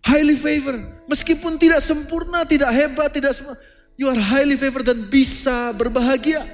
Highly 0.00 0.38
favored. 0.38 0.80
Meskipun 1.10 1.58
tidak 1.60 1.82
sempurna, 1.82 2.46
tidak 2.46 2.70
hebat, 2.72 3.10
tidak 3.12 3.34
semua. 3.36 3.58
You 3.96 4.08
are 4.12 4.20
highly 4.20 4.56
favored 4.56 4.86
dan 4.86 5.04
bisa 5.08 5.72
berbahagia. 5.74 6.44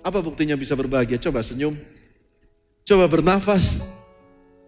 Apa 0.00 0.24
buktinya 0.24 0.56
bisa 0.56 0.72
berbahagia? 0.72 1.20
Coba 1.20 1.44
senyum. 1.44 1.76
Coba 2.88 3.04
bernafas. 3.04 3.84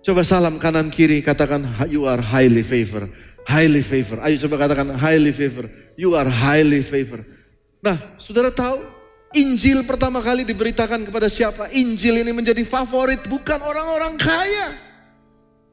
Coba 0.05 0.27
salam 0.27 0.61
kanan 0.61 0.93
kiri. 0.93 1.25
Katakan 1.25 1.65
you 1.89 2.05
are 2.05 2.21
highly 2.21 2.61
favored. 2.61 3.09
Highly 3.49 3.81
favored. 3.83 4.21
Ayo 4.23 4.39
coba 4.47 4.69
katakan 4.69 4.93
highly 4.95 5.33
favored. 5.33 5.73
You 5.97 6.15
are 6.15 6.29
highly 6.29 6.85
favored. 6.85 7.25
Nah, 7.83 7.99
saudara 8.21 8.53
tahu 8.53 8.79
Injil 9.33 9.89
pertama 9.89 10.21
kali 10.21 10.45
diberitakan 10.45 11.09
kepada 11.09 11.25
siapa? 11.29 11.73
Injil 11.73 12.21
ini 12.21 12.33
menjadi 12.37 12.61
favorit 12.69 13.25
bukan 13.25 13.61
orang-orang 13.65 14.21
kaya. 14.21 14.93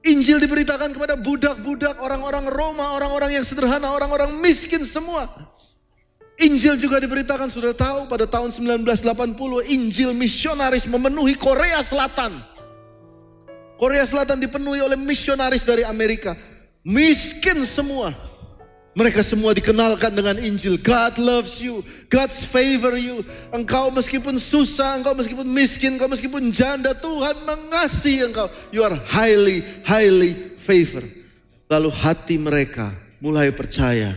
Injil 0.08 0.40
diberitakan 0.40 0.96
kepada 0.96 1.20
budak-budak, 1.20 2.00
orang-orang 2.00 2.48
Roma, 2.48 2.96
orang-orang 2.96 3.36
yang 3.36 3.44
sederhana, 3.44 3.92
orang-orang 3.92 4.32
miskin 4.40 4.88
semua. 4.88 5.28
Injil 6.40 6.80
juga 6.80 7.04
diberitakan, 7.04 7.52
sudah 7.52 7.76
tahu 7.76 8.08
pada 8.08 8.24
tahun 8.24 8.48
1980 8.56 8.96
Injil 9.76 10.16
misionaris 10.16 10.88
memenuhi 10.88 11.36
Korea 11.36 11.84
Selatan. 11.84 12.32
Korea 13.76 14.08
Selatan 14.08 14.40
dipenuhi 14.40 14.80
oleh 14.80 14.96
misionaris 14.96 15.68
dari 15.68 15.84
Amerika. 15.84 16.32
Miskin 16.80 17.68
semua. 17.68 18.29
Mereka 18.98 19.22
semua 19.22 19.54
dikenalkan 19.54 20.10
dengan 20.10 20.36
Injil. 20.42 20.82
God 20.82 21.22
loves 21.22 21.62
you. 21.62 21.86
God's 22.10 22.42
favor 22.42 22.98
you. 22.98 23.22
Engkau 23.54 23.94
meskipun 23.94 24.42
susah, 24.42 24.98
engkau 24.98 25.14
meskipun 25.14 25.46
miskin, 25.46 25.96
engkau 25.96 26.10
meskipun 26.10 26.50
janda, 26.50 26.98
Tuhan 26.98 27.38
mengasihi 27.46 28.26
engkau. 28.26 28.50
You 28.74 28.82
are 28.82 28.98
highly, 28.98 29.62
highly 29.86 30.34
favored. 30.66 31.06
Lalu 31.70 31.90
hati 31.94 32.36
mereka 32.42 32.90
mulai 33.22 33.54
percaya. 33.54 34.10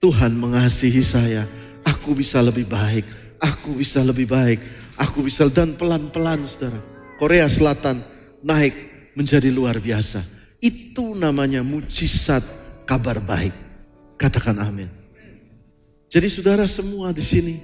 Tuhan 0.00 0.36
mengasihi 0.36 1.00
saya. 1.00 1.48
Aku 1.84 2.12
bisa 2.12 2.44
lebih 2.44 2.68
baik. 2.68 3.04
Aku 3.40 3.72
bisa 3.72 4.04
lebih 4.04 4.28
baik. 4.28 4.60
Aku 5.00 5.24
bisa 5.24 5.48
dan 5.48 5.72
pelan-pelan 5.80 6.44
saudara. 6.44 6.76
Korea 7.16 7.48
Selatan 7.48 8.04
naik 8.44 8.72
menjadi 9.16 9.48
luar 9.48 9.80
biasa. 9.80 10.20
Itu 10.60 11.16
namanya 11.16 11.64
mujizat 11.64 12.44
kabar 12.84 13.16
baik. 13.20 13.59
Katakan 14.20 14.60
amin. 14.60 14.92
Jadi 16.12 16.28
saudara 16.28 16.68
semua 16.68 17.08
di 17.08 17.24
sini, 17.24 17.56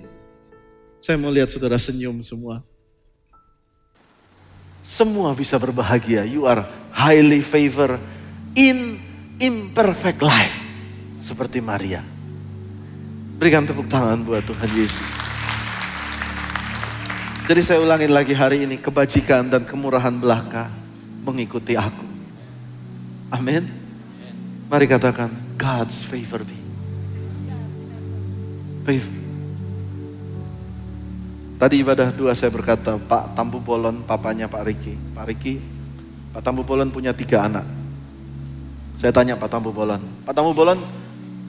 saya 1.05 1.21
mau 1.21 1.29
lihat 1.29 1.53
saudara 1.53 1.77
senyum 1.77 2.25
semua. 2.25 2.64
Semua 4.81 5.37
bisa 5.37 5.61
berbahagia. 5.61 6.25
You 6.25 6.49
are 6.49 6.64
highly 6.97 7.45
favored 7.45 8.01
in 8.57 8.97
imperfect 9.37 10.25
life. 10.25 10.57
Seperti 11.21 11.61
Maria. 11.61 12.01
Berikan 13.37 13.69
tepuk 13.69 13.92
tangan 13.92 14.25
buat 14.25 14.40
Tuhan 14.49 14.71
Yesus. 14.73 15.09
Jadi 17.45 17.61
saya 17.61 17.85
ulangin 17.85 18.16
lagi 18.16 18.33
hari 18.33 18.64
ini. 18.64 18.81
Kebajikan 18.81 19.53
dan 19.53 19.69
kemurahan 19.69 20.16
belaka 20.16 20.73
mengikuti 21.21 21.77
aku. 21.77 22.07
Amin. 23.29 23.69
Mari 24.71 24.87
katakan, 24.88 25.45
God's 25.57 26.05
favor 26.05 26.45
me. 26.45 26.59
Favor. 28.87 29.16
Tadi 31.57 31.81
ibadah 31.81 32.12
dua 32.12 32.37
saya 32.37 32.53
berkata, 32.53 33.01
Pak 33.01 33.33
Tambu 33.33 33.59
Bolon, 33.64 34.05
papanya 34.05 34.45
Pak 34.45 34.62
Riki. 34.69 34.95
Pak 35.16 35.25
Riki, 35.25 35.57
Pak 36.37 36.45
Tambu 36.45 36.62
Bolon 36.62 36.92
punya 36.92 37.16
tiga 37.16 37.49
anak. 37.49 37.64
Saya 39.01 39.09
tanya 39.12 39.40
Pak 39.40 39.49
Tambu 39.49 39.73
Bolon, 39.73 40.01
Pak 40.25 40.37
Tambu 40.37 40.53
Bolon, 40.53 40.77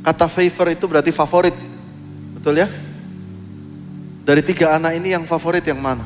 kata 0.03 0.31
favor 0.31 0.67
itu 0.71 0.87
berarti 0.87 1.11
favorit. 1.11 1.55
Betul 2.39 2.63
ya? 2.63 2.71
Dari 4.23 4.43
tiga 4.43 4.75
anak 4.79 4.95
ini 4.95 5.11
yang 5.11 5.27
favorit 5.27 5.63
yang 5.67 5.79
mana? 5.79 6.03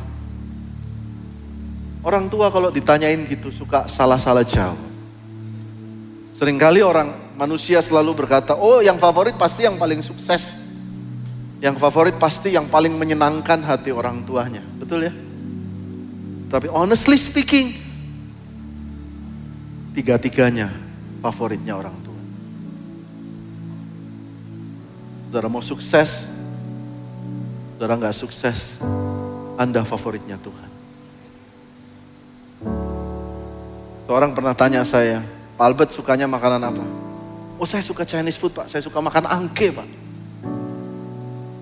Orang 2.02 2.26
tua 2.30 2.50
kalau 2.50 2.74
ditanyain 2.74 3.22
gitu 3.30 3.54
suka 3.54 3.86
salah-salah 3.86 4.42
jawab. 4.42 4.91
Seringkali 6.42 6.82
orang 6.82 7.38
manusia 7.38 7.86
selalu 7.86 8.26
berkata, 8.26 8.58
oh 8.58 8.82
yang 8.82 8.98
favorit 8.98 9.38
pasti 9.38 9.62
yang 9.62 9.78
paling 9.78 10.02
sukses. 10.02 10.74
Yang 11.62 11.78
favorit 11.78 12.18
pasti 12.18 12.58
yang 12.58 12.66
paling 12.66 12.98
menyenangkan 12.98 13.62
hati 13.62 13.94
orang 13.94 14.26
tuanya. 14.26 14.66
Betul 14.82 15.06
ya? 15.06 15.14
Tapi 16.50 16.66
honestly 16.74 17.14
speaking, 17.14 17.78
tiga-tiganya 19.94 20.74
favoritnya 21.22 21.78
orang 21.78 21.94
tua. 22.02 22.22
Saudara 25.30 25.46
mau 25.46 25.62
sukses, 25.62 26.26
saudara 27.78 28.02
nggak 28.02 28.18
sukses, 28.18 28.82
Anda 29.62 29.86
favoritnya 29.86 30.42
Tuhan. 30.42 30.70
Seorang 34.10 34.34
pernah 34.34 34.58
tanya 34.58 34.82
saya, 34.82 35.22
Pak 35.62 35.70
Albert 35.70 35.94
sukanya 35.94 36.26
makanan 36.26 36.74
apa? 36.74 36.82
Oh 37.62 37.70
saya 37.70 37.86
suka 37.86 38.02
Chinese 38.02 38.34
food 38.42 38.50
Pak, 38.50 38.66
saya 38.66 38.82
suka 38.82 38.98
makan 38.98 39.30
angke 39.30 39.70
Pak. 39.70 39.86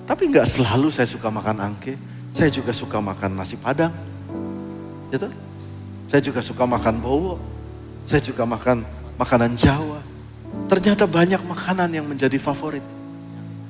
Tapi 0.08 0.24
nggak 0.32 0.48
selalu 0.48 0.88
saya 0.88 1.04
suka 1.04 1.28
makan 1.28 1.60
angke, 1.60 2.00
saya 2.32 2.48
juga 2.48 2.72
suka 2.72 3.04
makan 3.04 3.36
nasi 3.36 3.60
padang. 3.60 3.92
Gitu? 5.12 5.28
Saya 6.08 6.24
juga 6.24 6.40
suka 6.40 6.64
makan 6.64 6.96
bowo. 6.96 7.44
Saya 8.08 8.24
juga 8.24 8.48
makan 8.48 8.88
makanan 9.20 9.60
Jawa. 9.60 10.00
Ternyata 10.72 11.04
banyak 11.04 11.44
makanan 11.44 11.92
yang 11.92 12.08
menjadi 12.08 12.40
favorit. 12.40 12.88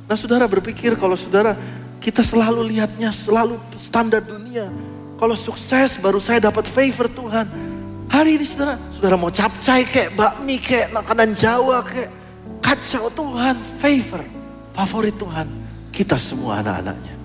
Nah 0.06 0.14
saudara 0.14 0.46
berpikir 0.46 0.94
kalau 0.94 1.18
saudara 1.18 1.58
kita 1.98 2.22
selalu 2.22 2.70
lihatnya 2.70 3.10
selalu 3.10 3.58
standar 3.82 4.22
dunia. 4.22 4.70
Kalau 5.18 5.34
sukses 5.34 5.98
baru 5.98 6.22
saya 6.22 6.38
dapat 6.54 6.70
favor 6.70 7.10
Tuhan. 7.10 7.69
Hari 8.10 8.42
ini 8.42 8.46
saudara, 8.46 8.74
saudara 8.90 9.16
mau 9.16 9.30
capcay 9.30 9.86
kayak 9.86 10.18
bakmi 10.18 10.58
kayak 10.58 10.90
makanan 10.90 11.38
Jawa 11.38 11.86
kayak 11.86 12.10
kacau 12.58 13.06
Tuhan, 13.14 13.56
favor, 13.78 14.22
favorit 14.74 15.16
Tuhan. 15.16 15.48
Kita 15.94 16.18
semua 16.18 16.66
anak-anaknya. 16.66 17.16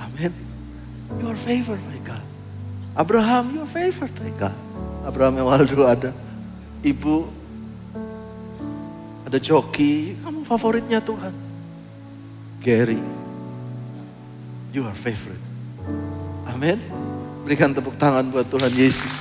Amin. 0.00 0.32
You 1.20 1.28
are 1.28 1.36
favored 1.36 1.80
by 1.84 2.00
God. 2.00 2.24
Abraham, 2.96 3.44
you 3.52 3.60
are 3.60 3.72
favored 3.72 4.12
by 4.16 4.32
God. 4.40 4.56
Abraham 5.04 5.40
yang 5.40 5.48
Waldo 5.48 5.84
ada. 5.84 6.10
Ibu, 6.80 7.28
ada 9.28 9.36
Joki, 9.36 10.16
kamu 10.24 10.48
favoritnya 10.48 11.04
Tuhan. 11.04 11.36
Gary, 12.64 13.00
you 14.72 14.88
are 14.88 14.96
favorite. 14.96 15.40
Amin. 16.48 16.80
Berikan 17.44 17.76
tepuk 17.76 17.96
tangan 18.00 18.24
buat 18.32 18.48
Tuhan 18.48 18.72
Yesus. 18.72 19.12